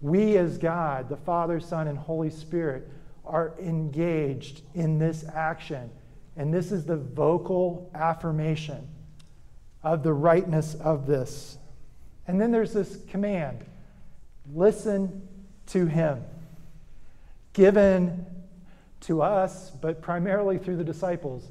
We, 0.00 0.36
as 0.36 0.58
God, 0.58 1.08
the 1.08 1.16
Father, 1.16 1.58
Son, 1.58 1.88
and 1.88 1.98
Holy 1.98 2.30
Spirit, 2.30 2.88
are 3.24 3.54
engaged 3.58 4.60
in 4.74 4.98
this 4.98 5.24
action. 5.34 5.90
And 6.36 6.52
this 6.52 6.70
is 6.70 6.84
the 6.84 6.96
vocal 6.96 7.90
affirmation 7.94 8.86
of 9.82 10.02
the 10.02 10.12
rightness 10.12 10.74
of 10.74 11.06
this. 11.06 11.58
And 12.26 12.40
then 12.40 12.50
there's 12.50 12.72
this 12.72 12.98
command 13.08 13.64
listen 14.52 15.26
to 15.66 15.86
him, 15.86 16.22
given 17.52 18.26
to 19.00 19.22
us, 19.22 19.70
but 19.70 20.02
primarily 20.02 20.58
through 20.58 20.76
the 20.76 20.84
disciples, 20.84 21.48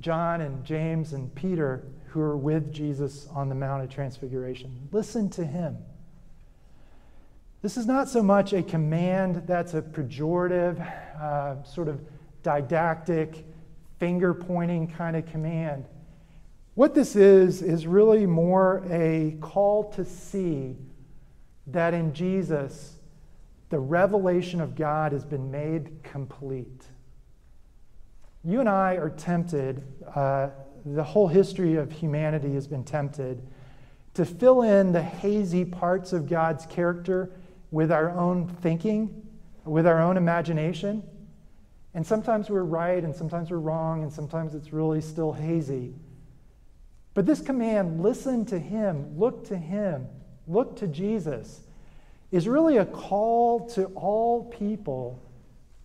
John 0.00 0.40
and 0.40 0.64
James 0.64 1.12
and 1.12 1.32
Peter, 1.34 1.82
who 2.08 2.20
are 2.20 2.36
with 2.36 2.72
Jesus 2.72 3.26
on 3.34 3.48
the 3.48 3.54
Mount 3.54 3.82
of 3.82 3.90
Transfiguration. 3.90 4.88
Listen 4.92 5.30
to 5.30 5.44
him. 5.44 5.78
This 7.62 7.76
is 7.76 7.86
not 7.86 8.08
so 8.08 8.22
much 8.22 8.52
a 8.52 8.62
command 8.62 9.44
that's 9.46 9.74
a 9.74 9.82
pejorative, 9.82 10.80
uh, 11.20 11.62
sort 11.62 11.88
of 11.88 12.00
didactic, 12.42 13.46
finger 13.98 14.34
pointing 14.34 14.88
kind 14.88 15.16
of 15.16 15.24
command. 15.26 15.84
What 16.74 16.94
this 16.94 17.16
is, 17.16 17.60
is 17.60 17.86
really 17.86 18.24
more 18.24 18.82
a 18.88 19.36
call 19.40 19.92
to 19.92 20.04
see 20.04 20.76
that 21.66 21.92
in 21.92 22.14
Jesus, 22.14 22.96
the 23.68 23.78
revelation 23.78 24.60
of 24.60 24.74
God 24.74 25.12
has 25.12 25.24
been 25.24 25.50
made 25.50 26.02
complete. 26.02 26.84
You 28.42 28.60
and 28.60 28.68
I 28.68 28.94
are 28.96 29.10
tempted, 29.10 29.82
uh, 30.14 30.48
the 30.86 31.04
whole 31.04 31.28
history 31.28 31.76
of 31.76 31.92
humanity 31.92 32.54
has 32.54 32.66
been 32.66 32.84
tempted 32.84 33.46
to 34.14 34.24
fill 34.24 34.62
in 34.62 34.92
the 34.92 35.02
hazy 35.02 35.64
parts 35.64 36.12
of 36.12 36.28
God's 36.28 36.66
character 36.66 37.32
with 37.70 37.92
our 37.92 38.10
own 38.10 38.48
thinking, 38.48 39.26
with 39.64 39.86
our 39.86 40.00
own 40.00 40.16
imagination. 40.16 41.02
And 41.94 42.06
sometimes 42.06 42.48
we're 42.50 42.64
right, 42.64 43.04
and 43.04 43.14
sometimes 43.14 43.50
we're 43.50 43.58
wrong, 43.58 44.02
and 44.02 44.12
sometimes 44.12 44.54
it's 44.54 44.72
really 44.72 45.02
still 45.02 45.32
hazy. 45.32 45.94
But 47.14 47.26
this 47.26 47.40
command, 47.40 48.02
listen 48.02 48.44
to 48.46 48.58
him, 48.58 49.18
look 49.18 49.46
to 49.48 49.56
him, 49.56 50.06
look 50.46 50.76
to 50.76 50.86
Jesus, 50.86 51.60
is 52.30 52.48
really 52.48 52.78
a 52.78 52.86
call 52.86 53.68
to 53.70 53.86
all 53.94 54.44
people 54.44 55.22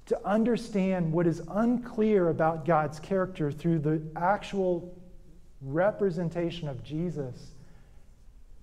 to 0.05 0.25
understand 0.25 1.11
what 1.11 1.27
is 1.27 1.41
unclear 1.49 2.29
about 2.29 2.65
God's 2.65 2.99
character 2.99 3.51
through 3.51 3.79
the 3.79 4.01
actual 4.15 4.97
representation 5.61 6.69
of 6.69 6.81
Jesus 6.81 7.51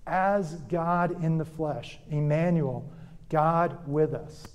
as 0.07 0.55
God 0.69 1.23
in 1.23 1.37
the 1.37 1.45
flesh, 1.45 1.99
Emmanuel, 2.09 2.91
God 3.29 3.87
with 3.87 4.13
us. 4.13 4.47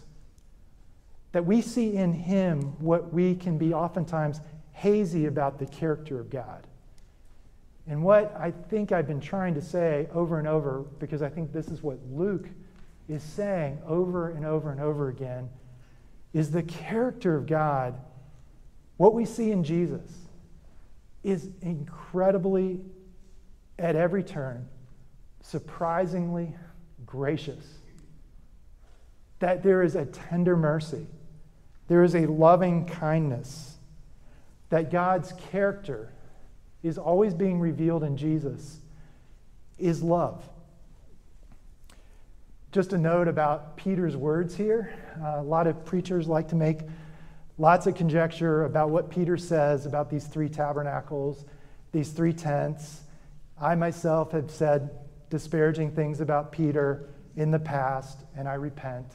That 1.33 1.47
we 1.47 1.63
see 1.63 1.97
in 1.97 2.13
Him 2.13 2.63
what 2.81 3.13
we 3.13 3.37
can 3.37 3.57
be 3.57 3.73
oftentimes 3.73 4.41
hazy 4.73 5.27
about 5.27 5.59
the 5.59 5.67
character 5.67 6.19
of 6.19 6.29
God. 6.29 6.67
And 7.87 8.03
what 8.05 8.35
I 8.37 8.51
think 8.51 8.93
I've 8.93 9.09
been 9.09 9.21
trying 9.21 9.55
to 9.55 9.63
say 9.63 10.09
over 10.13 10.39
and 10.39 10.47
over, 10.47 10.85
because 10.99 11.23
I 11.23 11.29
think 11.29 11.53
this 11.53 11.69
is 11.69 11.83
what 11.83 11.99
Luke 12.11 12.49
is 13.09 13.23
saying 13.23 13.79
over 13.87 14.31
and 14.31 14.45
over 14.47 14.71
and 14.71 14.81
over 14.81 15.09
again, 15.09 15.49
is 16.33 16.51
the 16.51 16.63
character 16.63 17.37
of 17.37 17.47
God 17.47 17.99
What 19.01 19.15
we 19.15 19.25
see 19.25 19.51
in 19.51 19.65
Jesus 19.65 20.13
is 21.25 21.49
incredibly, 21.63 22.81
at 23.79 23.97
every 23.97 24.23
turn, 24.23 24.69
surprisingly 25.41 26.55
gracious. 27.07 27.65
That 29.39 29.63
there 29.63 29.83
is 29.83 29.97
a 29.97 30.05
tender 30.05 30.55
mercy, 30.55 31.07
there 31.89 32.05
is 32.05 32.15
a 32.15 32.27
loving 32.27 32.85
kindness, 32.85 33.79
that 34.69 34.91
God's 34.91 35.33
character 35.51 36.13
is 36.83 36.99
always 36.99 37.35
being 37.35 37.61
revealed 37.61 38.03
in 38.03 38.17
Jesus 38.17 38.79
is 39.79 40.03
love. 40.03 40.49
Just 42.73 42.93
a 42.93 42.99
note 42.99 43.27
about 43.27 43.77
Peter's 43.77 44.17
words 44.17 44.55
here. 44.55 44.95
Uh, 45.21 45.41
a 45.41 45.43
lot 45.43 45.67
of 45.67 45.85
preachers 45.85 46.29
like 46.29 46.49
to 46.49 46.55
make 46.55 46.81
lots 47.59 47.87
of 47.87 47.95
conjecture 47.95 48.65
about 48.65 48.91
what 48.91 49.11
Peter 49.11 49.37
says 49.37 49.87
about 49.87 50.09
these 50.09 50.27
three 50.27 50.49
tabernacles, 50.49 51.45
these 51.93 52.11
three 52.11 52.33
tents. 52.33 53.01
I 53.61 53.75
myself 53.75 54.33
have 54.33 54.51
said 54.51 54.91
disparaging 55.31 55.93
things 55.93 56.21
about 56.21 56.53
Peter 56.53 57.09
in 57.37 57.51
the 57.51 57.59
past, 57.59 58.19
and 58.37 58.49
I 58.49 58.55
repent. 58.55 59.07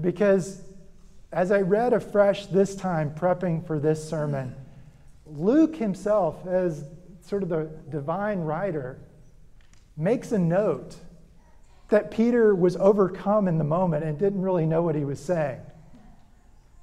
Because 0.00 0.62
as 1.32 1.50
I 1.50 1.60
read 1.62 1.92
afresh 1.92 2.46
this 2.46 2.74
time, 2.74 3.14
prepping 3.14 3.66
for 3.66 3.78
this 3.78 4.06
sermon, 4.06 4.54
Luke 5.36 5.76
himself, 5.76 6.46
as 6.46 6.84
sort 7.20 7.42
of 7.42 7.48
the 7.48 7.70
divine 7.90 8.40
writer, 8.40 8.98
makes 9.96 10.32
a 10.32 10.38
note 10.38 10.96
that 11.88 12.10
Peter 12.10 12.54
was 12.54 12.76
overcome 12.76 13.48
in 13.48 13.58
the 13.58 13.64
moment 13.64 14.04
and 14.04 14.18
didn't 14.18 14.42
really 14.42 14.66
know 14.66 14.82
what 14.82 14.94
he 14.94 15.04
was 15.04 15.20
saying. 15.20 15.60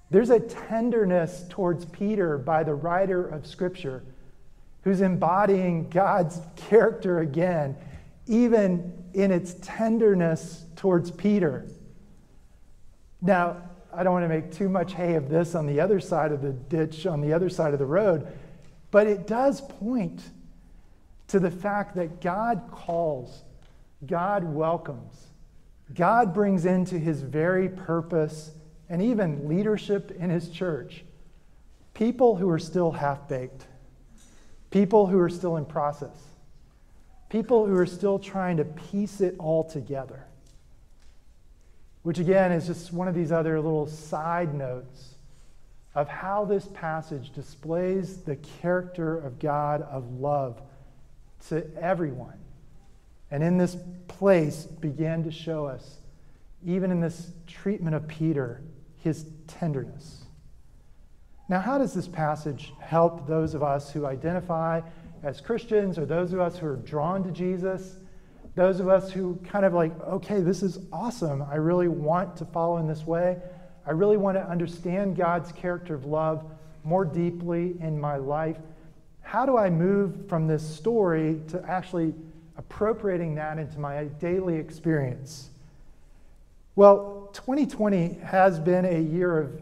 There's 0.10 0.30
a 0.30 0.40
tenderness 0.40 1.46
towards 1.50 1.86
Peter 1.86 2.38
by 2.38 2.64
the 2.64 2.74
writer 2.74 3.28
of 3.28 3.46
Scripture 3.46 4.04
who's 4.84 5.02
embodying 5.02 5.90
God's 5.90 6.40
character 6.56 7.20
again, 7.20 7.76
even 8.26 9.04
in 9.14 9.32
its 9.32 9.56
tenderness 9.62 10.64
towards 10.76 11.12
Peter. 11.12 11.66
Now, 13.22 13.58
I 13.98 14.04
don't 14.04 14.14
want 14.14 14.26
to 14.26 14.30
make 14.30 14.52
too 14.52 14.70
much 14.70 14.94
hay 14.94 15.16
of 15.16 15.28
this 15.28 15.56
on 15.56 15.66
the 15.66 15.80
other 15.80 16.00
side 16.00 16.32
of 16.32 16.42
the 16.42 16.54
ditch, 16.54 17.08
on 17.08 17.20
the 17.20 17.34
other 17.34 17.50
side 17.50 17.74
of 17.74 17.80
the 17.80 17.86
road, 17.86 18.28
but 18.92 19.08
it 19.08 19.26
does 19.26 19.60
point 19.60 20.22
to 21.30 21.40
the 21.40 21.52
fact 21.52 21.96
that 21.96 22.22
God 22.22 22.70
calls 22.72 23.44
God 24.06 24.44
welcomes. 24.44 25.28
God 25.94 26.34
brings 26.34 26.66
into 26.66 27.00
his 27.00 27.22
very 27.22 27.70
purpose 27.70 28.52
and 28.90 29.02
even 29.02 29.48
leadership 29.48 30.12
in 30.20 30.30
his 30.30 30.50
church 30.50 31.04
people 31.94 32.36
who 32.36 32.48
are 32.48 32.60
still 32.60 32.92
half 32.92 33.28
baked, 33.28 33.66
people 34.70 35.08
who 35.08 35.18
are 35.18 35.30
still 35.30 35.58
in 35.58 35.66
process, 35.66 36.16
people 37.28 37.66
who 37.66 37.76
are 37.76 37.88
still 37.88 38.20
trying 38.20 38.58
to 38.58 38.64
piece 38.64 39.20
it 39.20 39.34
all 39.40 39.64
together. 39.64 40.28
Which, 42.08 42.20
again, 42.20 42.54
is 42.54 42.68
just 42.68 42.94
one 42.94 43.10
of 43.10 43.16
these 43.16 43.34
other 43.34 43.60
little 43.60 43.86
side 43.86 44.54
notes 44.54 45.16
of 45.94 46.08
how 46.08 46.46
this 46.46 46.66
passage 46.74 47.34
displays 47.34 48.22
the 48.22 48.38
character 48.38 49.18
of 49.18 49.40
God 49.40 49.82
of 49.82 50.10
love 50.14 50.62
to 51.50 51.68
everyone 51.76 52.40
and 53.30 53.44
in 53.44 53.58
this 53.58 53.76
place 54.08 54.64
began 54.64 55.26
to 55.26 55.32
show 55.32 55.66
us, 55.66 55.98
even 56.66 56.92
in 56.92 57.02
this 57.02 57.30
treatment 57.46 57.94
of 57.94 58.08
Peter, 58.08 58.62
his 59.04 59.26
tenderness. 59.46 60.24
Now, 61.50 61.60
how 61.60 61.78
does 61.78 61.94
this 61.94 62.08
passage 62.08 62.72
help 62.80 63.28
those 63.28 63.54
of 63.54 63.64
us 63.64 63.92
who 63.92 64.06
identify 64.06 64.80
as 65.24 65.42
Christians 65.42 66.00
or 66.00 66.06
those 66.06 66.32
of 66.32 66.40
us 66.40 66.58
who 66.58 66.68
are 66.68 66.78
drawn 66.78 67.22
to 67.26 67.32
Jesus? 67.32 67.98
Those 68.58 68.80
of 68.80 68.90
us 68.90 69.12
who 69.12 69.36
kind 69.44 69.66
of 69.66 69.76
like, 69.76 69.94
okay, 70.02 70.42
this 70.42 70.64
is 70.64 70.80
awesome. 70.92 71.44
I 71.44 71.58
really 71.58 71.88
want 71.88 72.36
to 72.38 72.46
follow 72.46 72.78
in 72.78 72.88
this 72.88 73.06
way. 73.06 73.38
I 73.86 73.92
really 73.92 74.18
want 74.18 74.36
to 74.36 74.50
understand 74.50 75.16
God's 75.16 75.52
character 75.52 75.94
of 75.94 76.06
love 76.06 76.44
more 76.84 77.06
deeply 77.06 77.76
in 77.80 78.02
my 78.02 78.16
life. 78.16 78.58
How 79.22 79.46
do 79.46 79.60
I 79.60 79.70
move 79.70 80.28
from 80.28 80.48
this 80.48 80.68
story 80.68 81.40
to 81.50 81.64
actually 81.70 82.16
appropriating 82.58 83.36
that 83.36 83.60
into 83.60 83.78
my 83.78 84.06
daily 84.06 84.56
experience? 84.56 85.52
Well, 86.76 87.30
2020 87.34 88.18
has 88.24 88.60
been 88.60 88.86
a 88.86 89.00
year 89.00 89.38
of, 89.38 89.62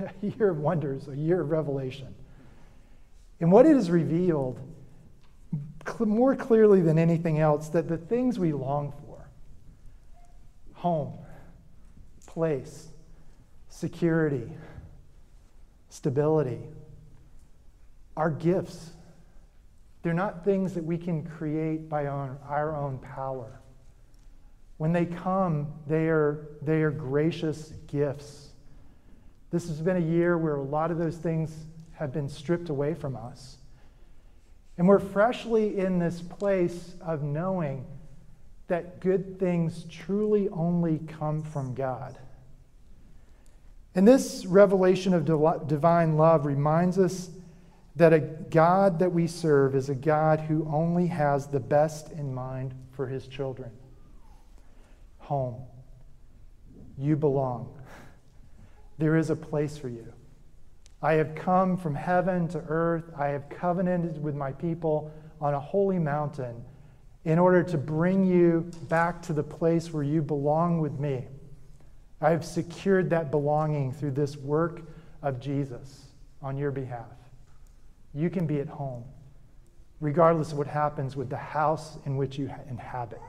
a 0.22 0.26
year 0.26 0.50
of 0.50 0.58
wonders, 0.58 1.08
a 1.08 1.16
year 1.16 1.40
of 1.40 1.48
revelation. 1.48 2.14
And 3.40 3.50
what 3.50 3.64
it 3.64 3.76
has 3.76 3.90
revealed 3.90 4.60
more 6.00 6.36
clearly 6.36 6.80
than 6.80 6.98
anything 6.98 7.38
else 7.38 7.68
that 7.70 7.88
the 7.88 7.96
things 7.96 8.38
we 8.38 8.52
long 8.52 8.92
for 8.92 9.28
home, 10.72 11.14
place, 12.26 12.88
security, 13.68 14.52
stability 15.88 16.60
are 18.16 18.30
gifts 18.30 18.92
they're 20.06 20.14
not 20.14 20.44
things 20.44 20.74
that 20.74 20.84
we 20.84 20.98
can 20.98 21.24
create 21.24 21.88
by 21.88 22.06
our, 22.06 22.38
our 22.48 22.76
own 22.76 22.98
power. 22.98 23.60
When 24.76 24.92
they 24.92 25.04
come, 25.04 25.66
they 25.88 26.06
are, 26.06 26.46
they 26.62 26.82
are 26.82 26.92
gracious 26.92 27.72
gifts. 27.88 28.50
This 29.50 29.66
has 29.66 29.80
been 29.80 29.96
a 29.96 29.98
year 29.98 30.38
where 30.38 30.54
a 30.54 30.62
lot 30.62 30.92
of 30.92 30.98
those 30.98 31.16
things 31.16 31.52
have 31.94 32.12
been 32.12 32.28
stripped 32.28 32.68
away 32.68 32.94
from 32.94 33.16
us. 33.16 33.56
And 34.78 34.86
we're 34.86 34.98
freshly 34.98 35.78
in 35.78 35.98
this 35.98 36.20
place 36.20 36.94
of 37.00 37.22
knowing 37.22 37.86
that 38.68 39.00
good 39.00 39.38
things 39.38 39.84
truly 39.88 40.48
only 40.50 40.98
come 41.06 41.42
from 41.42 41.74
God. 41.74 42.18
And 43.94 44.06
this 44.06 44.44
revelation 44.44 45.14
of 45.14 45.24
divine 45.66 46.16
love 46.16 46.44
reminds 46.44 46.98
us 46.98 47.30
that 47.94 48.12
a 48.12 48.18
God 48.18 48.98
that 48.98 49.10
we 49.10 49.26
serve 49.26 49.74
is 49.74 49.88
a 49.88 49.94
God 49.94 50.40
who 50.40 50.68
only 50.70 51.06
has 51.06 51.46
the 51.46 51.60
best 51.60 52.12
in 52.12 52.34
mind 52.34 52.74
for 52.92 53.06
his 53.06 53.26
children. 53.26 53.70
Home. 55.20 55.62
You 56.98 57.16
belong. 57.16 57.72
There 58.98 59.16
is 59.16 59.30
a 59.30 59.36
place 59.36 59.78
for 59.78 59.88
you. 59.88 60.12
I 61.06 61.12
have 61.12 61.36
come 61.36 61.76
from 61.76 61.94
heaven 61.94 62.48
to 62.48 62.58
earth. 62.66 63.04
I 63.16 63.28
have 63.28 63.48
covenanted 63.48 64.20
with 64.20 64.34
my 64.34 64.50
people 64.50 65.12
on 65.40 65.54
a 65.54 65.60
holy 65.60 66.00
mountain 66.00 66.64
in 67.24 67.38
order 67.38 67.62
to 67.62 67.78
bring 67.78 68.26
you 68.26 68.68
back 68.88 69.22
to 69.22 69.32
the 69.32 69.42
place 69.42 69.92
where 69.92 70.02
you 70.02 70.20
belong 70.20 70.80
with 70.80 70.98
me. 70.98 71.26
I 72.20 72.30
have 72.30 72.44
secured 72.44 73.10
that 73.10 73.30
belonging 73.30 73.92
through 73.92 74.12
this 74.12 74.36
work 74.36 74.82
of 75.22 75.38
Jesus 75.38 76.06
on 76.42 76.56
your 76.56 76.72
behalf 76.72 77.06
you 78.16 78.30
can 78.30 78.46
be 78.46 78.60
at 78.60 78.66
home, 78.66 79.04
regardless 80.00 80.50
of 80.50 80.58
what 80.58 80.66
happens 80.66 81.14
with 81.14 81.28
the 81.28 81.36
house 81.36 81.98
in 82.06 82.16
which 82.16 82.38
you 82.38 82.50
inhabit. 82.68 83.20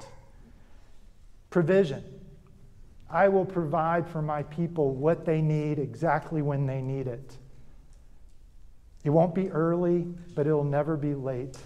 Provision. 1.50 2.04
I 3.10 3.28
will 3.28 3.46
provide 3.46 4.08
for 4.08 4.22
my 4.22 4.44
people 4.44 4.96
what 4.96 5.26
they 5.26 5.42
need 5.42 5.78
exactly 5.78 6.42
when 6.42 6.66
they 6.66 6.82
need 6.82 7.08
it. 7.08 7.38
It 9.04 9.10
won't 9.10 9.34
be 9.36 9.50
early, 9.50 10.08
but 10.36 10.48
it'll 10.48 10.64
never 10.64 10.98
be 10.98 11.14
late. 11.14 11.58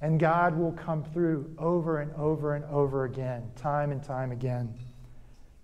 And 0.00 0.20
God 0.20 0.56
will 0.56 0.72
come 0.72 1.02
through 1.02 1.54
over 1.58 2.00
and 2.00 2.12
over 2.14 2.54
and 2.54 2.64
over 2.66 3.04
again, 3.04 3.50
time 3.56 3.90
and 3.90 4.02
time 4.02 4.30
again. 4.30 4.74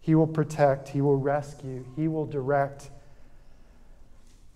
He 0.01 0.15
will 0.15 0.27
protect, 0.27 0.89
He 0.89 1.01
will 1.01 1.19
rescue, 1.19 1.85
He 1.97 2.09
will 2.09 2.27
direct, 2.27 2.91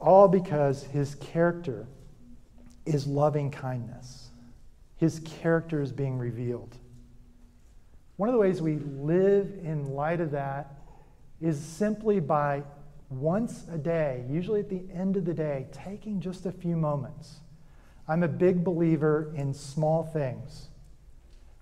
all 0.01 0.29
because 0.29 0.85
his 0.85 1.15
character 1.17 1.87
is 2.85 3.07
loving 3.07 3.51
kindness. 3.51 4.31
His 4.97 5.21
character 5.21 5.81
is 5.81 5.93
being 5.93 6.19
revealed. 6.19 6.77
One 8.17 8.29
of 8.29 8.33
the 8.33 8.39
ways 8.39 8.63
we 8.63 8.77
live 8.77 9.59
in 9.63 9.95
light 9.95 10.21
of 10.21 10.31
that 10.31 10.75
is 11.41 11.59
simply 11.59 12.21
by 12.21 12.63
once 13.09 13.65
a 13.71 13.79
day, 13.79 14.25
usually 14.29 14.61
at 14.61 14.69
the 14.69 14.83
end 14.93 15.17
of 15.17 15.25
the 15.25 15.35
day, 15.35 15.67
taking 15.73 16.21
just 16.21 16.47
a 16.47 16.53
few 16.53 16.77
moments. 16.77 17.41
I'm 18.09 18.23
a 18.23 18.29
big 18.29 18.65
believer 18.65 19.33
in 19.37 19.53
small 19.53 20.05
things. 20.05 20.69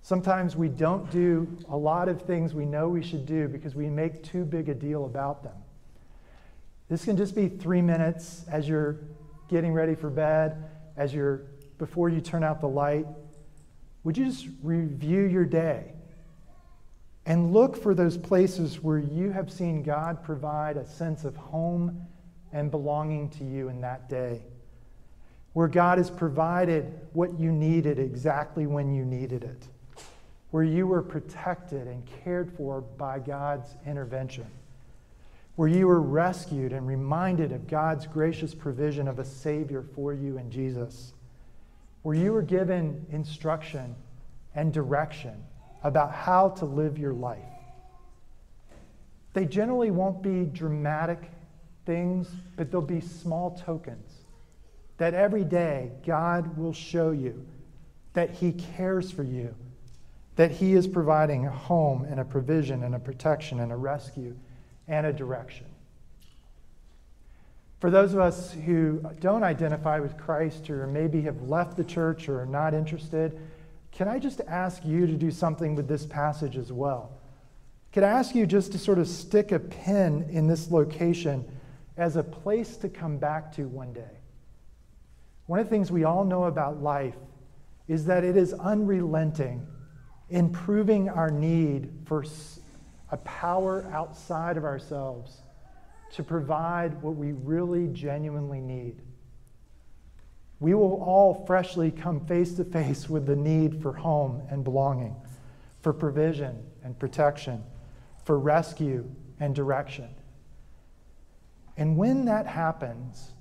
Sometimes 0.02 0.56
we 0.56 0.68
don't 0.68 1.10
do 1.10 1.48
a 1.70 1.76
lot 1.76 2.08
of 2.08 2.22
things 2.22 2.54
we 2.54 2.66
know 2.66 2.88
we 2.88 3.02
should 3.02 3.24
do 3.24 3.48
because 3.48 3.74
we 3.74 3.88
make 3.88 4.22
too 4.22 4.44
big 4.44 4.68
a 4.68 4.74
deal 4.74 5.06
about 5.06 5.42
them. 5.42 5.56
This 6.90 7.04
can 7.04 7.16
just 7.16 7.34
be 7.34 7.48
three 7.48 7.80
minutes 7.80 8.44
as 8.50 8.68
you're 8.68 8.98
getting 9.48 9.72
ready 9.72 9.94
for 9.94 10.10
bed, 10.10 10.62
as 10.96 11.14
you're 11.14 11.46
before 11.78 12.10
you 12.10 12.20
turn 12.20 12.44
out 12.44 12.60
the 12.60 12.68
light. 12.68 13.06
Would 14.04 14.18
you 14.18 14.26
just 14.26 14.46
review 14.62 15.22
your 15.22 15.46
day 15.46 15.93
and 17.26 17.52
look 17.52 17.76
for 17.76 17.94
those 17.94 18.18
places 18.18 18.82
where 18.82 18.98
you 18.98 19.30
have 19.30 19.50
seen 19.50 19.82
God 19.82 20.22
provide 20.22 20.76
a 20.76 20.86
sense 20.86 21.24
of 21.24 21.36
home 21.36 22.06
and 22.52 22.70
belonging 22.70 23.30
to 23.30 23.44
you 23.44 23.68
in 23.68 23.80
that 23.80 24.08
day. 24.08 24.42
Where 25.54 25.68
God 25.68 25.98
has 25.98 26.10
provided 26.10 26.92
what 27.12 27.38
you 27.38 27.50
needed 27.50 27.98
exactly 27.98 28.66
when 28.66 28.92
you 28.92 29.04
needed 29.04 29.44
it. 29.44 29.66
Where 30.50 30.64
you 30.64 30.86
were 30.86 31.02
protected 31.02 31.86
and 31.86 32.06
cared 32.22 32.52
for 32.56 32.80
by 32.80 33.20
God's 33.20 33.74
intervention. 33.86 34.46
Where 35.56 35.68
you 35.68 35.86
were 35.86 36.00
rescued 36.00 36.72
and 36.72 36.86
reminded 36.86 37.52
of 37.52 37.68
God's 37.68 38.06
gracious 38.06 38.54
provision 38.54 39.08
of 39.08 39.18
a 39.18 39.24
Savior 39.24 39.84
for 39.94 40.12
you 40.12 40.36
in 40.36 40.50
Jesus. 40.50 41.14
Where 42.02 42.16
you 42.16 42.32
were 42.32 42.42
given 42.42 43.06
instruction 43.10 43.94
and 44.54 44.72
direction 44.72 45.42
about 45.84 46.12
how 46.12 46.48
to 46.48 46.64
live 46.64 46.98
your 46.98 47.12
life. 47.12 47.38
They 49.34 49.44
generally 49.44 49.90
won't 49.90 50.22
be 50.22 50.44
dramatic 50.44 51.30
things, 51.86 52.28
but 52.56 52.70
they'll 52.70 52.80
be 52.80 53.00
small 53.00 53.50
tokens 53.64 54.10
that 54.96 55.14
every 55.14 55.44
day 55.44 55.90
God 56.06 56.56
will 56.56 56.72
show 56.72 57.10
you 57.10 57.44
that 58.12 58.30
He 58.30 58.52
cares 58.52 59.10
for 59.10 59.24
you, 59.24 59.54
that 60.36 60.52
He 60.52 60.74
is 60.74 60.86
providing 60.86 61.46
a 61.46 61.50
home 61.50 62.04
and 62.04 62.20
a 62.20 62.24
provision 62.24 62.84
and 62.84 62.94
a 62.94 62.98
protection 62.98 63.60
and 63.60 63.72
a 63.72 63.76
rescue 63.76 64.36
and 64.86 65.06
a 65.06 65.12
direction. 65.12 65.66
For 67.80 67.90
those 67.90 68.14
of 68.14 68.20
us 68.20 68.52
who 68.52 69.04
don't 69.20 69.42
identify 69.42 69.98
with 69.98 70.16
Christ 70.16 70.70
or 70.70 70.86
maybe 70.86 71.22
have 71.22 71.42
left 71.42 71.76
the 71.76 71.84
church 71.84 72.28
or 72.28 72.40
are 72.40 72.46
not 72.46 72.72
interested, 72.72 73.38
can 73.94 74.08
I 74.08 74.18
just 74.18 74.40
ask 74.48 74.84
you 74.84 75.06
to 75.06 75.12
do 75.12 75.30
something 75.30 75.76
with 75.76 75.86
this 75.86 76.04
passage 76.04 76.56
as 76.56 76.72
well? 76.72 77.12
Could 77.92 78.02
I 78.02 78.08
ask 78.08 78.34
you 78.34 78.44
just 78.44 78.72
to 78.72 78.78
sort 78.78 78.98
of 78.98 79.06
stick 79.06 79.52
a 79.52 79.60
pin 79.60 80.26
in 80.30 80.48
this 80.48 80.72
location 80.72 81.44
as 81.96 82.16
a 82.16 82.24
place 82.24 82.76
to 82.78 82.88
come 82.88 83.18
back 83.18 83.52
to 83.52 83.68
one 83.68 83.92
day? 83.92 84.18
One 85.46 85.60
of 85.60 85.66
the 85.66 85.70
things 85.70 85.92
we 85.92 86.02
all 86.02 86.24
know 86.24 86.44
about 86.44 86.82
life 86.82 87.14
is 87.86 88.04
that 88.06 88.24
it 88.24 88.36
is 88.36 88.52
unrelenting 88.52 89.64
in 90.28 90.50
proving 90.50 91.08
our 91.08 91.30
need 91.30 91.92
for 92.04 92.24
a 93.12 93.16
power 93.18 93.88
outside 93.92 94.56
of 94.56 94.64
ourselves 94.64 95.42
to 96.14 96.24
provide 96.24 97.00
what 97.00 97.14
we 97.14 97.30
really 97.30 97.86
genuinely 97.88 98.60
need 98.60 99.02
we 100.64 100.72
will 100.72 101.02
all 101.02 101.44
freshly 101.46 101.90
come 101.90 102.24
face 102.24 102.54
to 102.54 102.64
face 102.64 103.06
with 103.06 103.26
the 103.26 103.36
need 103.36 103.82
for 103.82 103.92
home 103.92 104.40
and 104.48 104.64
belonging, 104.64 105.14
for 105.82 105.92
provision 105.92 106.58
and 106.82 106.98
protection, 106.98 107.62
for 108.24 108.38
rescue 108.38 109.04
and 109.40 109.54
direction. 109.54 110.08
And 111.76 111.98
when 111.98 112.24
that 112.24 112.46
happens, 112.46 113.32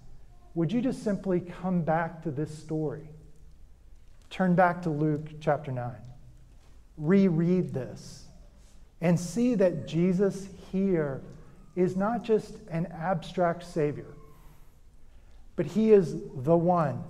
would 0.54 0.70
you 0.70 0.82
just 0.82 1.02
simply 1.02 1.40
come 1.40 1.84
back 1.84 2.22
to 2.24 2.30
this 2.30 2.54
story? 2.58 3.08
Turn 4.30 4.54
back 4.54 4.82
to 4.82 4.90
Luke 4.90 5.30
chapter 5.40 5.72
9. 5.72 5.94
Reread 6.98 7.74
this 7.74 8.26
and 9.00 9.18
see 9.18 9.56
that 9.56 9.88
Jesus 9.88 10.50
here 10.74 11.22
is 11.78 11.96
not 11.96 12.26
just 12.26 12.58
an 12.70 12.86
abstract 12.88 13.64
Savior, 13.64 14.14
but 15.56 15.66
He 15.66 15.94
is 15.94 16.18
the 16.36 16.58
one 16.58 17.02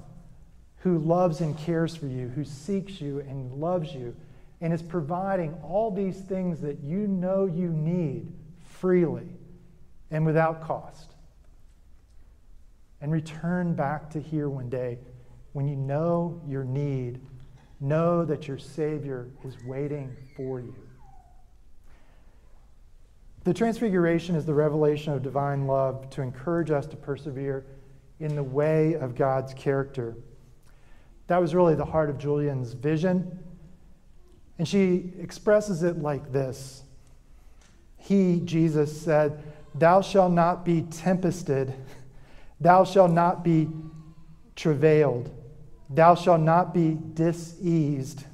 who 0.83 0.99
loves 0.99 1.39
and 1.39 1.57
cares 1.57 1.95
for 1.95 2.07
you, 2.07 2.27
who 2.27 2.43
seeks 2.43 2.99
you 2.99 3.21
and 3.21 3.53
loves 3.53 3.95
you, 3.95 4.13
and 4.59 4.73
is 4.73 4.81
providing 4.81 5.53
all 5.63 5.89
these 5.89 6.19
things 6.19 6.59
that 6.59 6.77
you 6.83 7.07
know 7.07 7.45
you 7.45 7.69
need 7.69 8.29
freely 8.65 9.29
and 10.11 10.25
without 10.25 10.61
cost. 10.61 11.13
And 12.99 13.13
return 13.13 13.75
back 13.75 14.09
to 14.09 14.19
here 14.19 14.49
one 14.49 14.67
day 14.69 14.97
when 15.53 15.69
you 15.69 15.77
know 15.77 16.41
your 16.45 16.65
need, 16.65 17.21
know 17.79 18.25
that 18.25 18.49
your 18.49 18.57
Savior 18.57 19.29
is 19.45 19.55
waiting 19.65 20.13
for 20.35 20.59
you. 20.59 20.75
The 23.45 23.53
Transfiguration 23.53 24.35
is 24.35 24.45
the 24.45 24.53
revelation 24.53 25.13
of 25.13 25.23
divine 25.23 25.65
love 25.65 26.09
to 26.09 26.21
encourage 26.21 26.71
us 26.71 26.87
to 26.87 26.97
persevere 26.97 27.65
in 28.19 28.35
the 28.35 28.43
way 28.43 28.95
of 28.95 29.15
God's 29.15 29.53
character. 29.53 30.17
That 31.33 31.41
was 31.41 31.55
really 31.55 31.73
the 31.73 31.83
heart 31.83 32.11
of 32.11 32.19
Julian's 32.19 32.73
vision. 32.73 33.39
And 34.59 34.67
she 34.67 35.13
expresses 35.19 35.81
it 35.81 35.97
like 35.97 36.31
this. 36.31 36.83
He, 37.97 38.39
Jesus, 38.41 39.01
said, 39.01 39.41
Thou 39.73 40.01
shalt 40.01 40.31
not 40.31 40.63
be 40.63 40.83
tempested, 40.83 41.73
thou 42.61 42.83
shalt 42.83 43.09
not 43.09 43.43
be 43.43 43.67
travailed, 44.55 45.31
thou 45.89 46.13
shalt 46.13 46.41
not 46.41 46.71
be 46.71 46.99
diseased, 47.15 48.25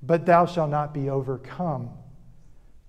but 0.00 0.24
thou 0.24 0.46
shalt 0.46 0.70
not 0.70 0.94
be 0.94 1.10
overcome. 1.10 1.90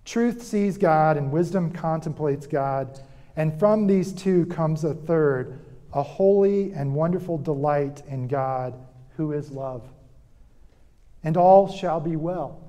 Truth 0.05 0.43
sees 0.43 0.77
God, 0.77 1.17
and 1.17 1.31
wisdom 1.31 1.71
contemplates 1.71 2.45
God, 2.45 2.99
and 3.35 3.57
from 3.57 3.87
these 3.87 4.13
two 4.13 4.45
comes 4.45 4.83
a 4.83 4.93
third, 4.93 5.59
a 5.91 6.03
holy 6.03 6.71
and 6.73 6.93
wonderful 6.93 7.39
delight 7.39 8.03
in 8.07 8.27
God 8.27 8.75
who 9.17 9.31
is 9.31 9.51
love. 9.51 9.83
And 11.23 11.37
all 11.37 11.71
shall 11.71 11.99
be 11.99 12.15
well, 12.15 12.61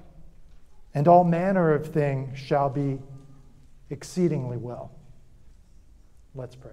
and 0.94 1.09
all 1.09 1.24
manner 1.24 1.72
of 1.72 1.88
thing 1.88 2.33
shall 2.37 2.70
be 2.70 2.98
exceedingly 3.90 4.57
well. 4.57 4.92
Let's 6.35 6.54
pray. 6.54 6.70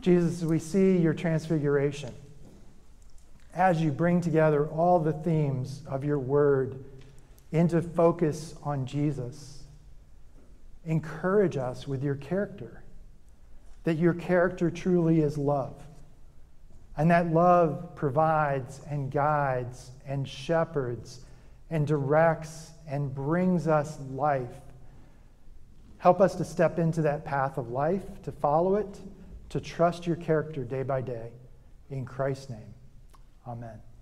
Jesus, 0.00 0.42
we 0.42 0.58
see 0.58 0.98
your 0.98 1.14
transfiguration 1.14 2.12
as 3.54 3.80
you 3.80 3.90
bring 3.90 4.20
together 4.20 4.66
all 4.66 4.98
the 4.98 5.12
themes 5.12 5.82
of 5.86 6.04
your 6.04 6.18
word 6.18 6.84
into 7.52 7.80
focus 7.80 8.54
on 8.62 8.84
Jesus. 8.84 9.62
Encourage 10.84 11.56
us 11.56 11.88
with 11.88 12.02
your 12.02 12.16
character, 12.16 12.82
that 13.84 13.94
your 13.94 14.12
character 14.12 14.70
truly 14.70 15.20
is 15.20 15.38
love 15.38 15.74
and 16.96 17.10
that 17.10 17.32
love 17.32 17.94
provides 17.94 18.80
and 18.88 19.10
guides 19.10 19.90
and 20.06 20.28
shepherds 20.28 21.20
and 21.70 21.86
directs 21.86 22.70
and 22.86 23.14
brings 23.14 23.66
us 23.66 23.98
life. 24.10 24.60
Help 25.98 26.20
us 26.20 26.34
to 26.36 26.44
step 26.44 26.78
into 26.78 27.02
that 27.02 27.24
path 27.24 27.58
of 27.58 27.70
life, 27.70 28.22
to 28.22 28.30
follow 28.30 28.76
it, 28.76 29.00
to 29.48 29.60
trust 29.60 30.06
your 30.06 30.16
character 30.16 30.62
day 30.62 30.82
by 30.82 31.00
day. 31.00 31.30
In 31.90 32.04
Christ's 32.04 32.50
name, 32.50 32.74
amen. 33.46 33.84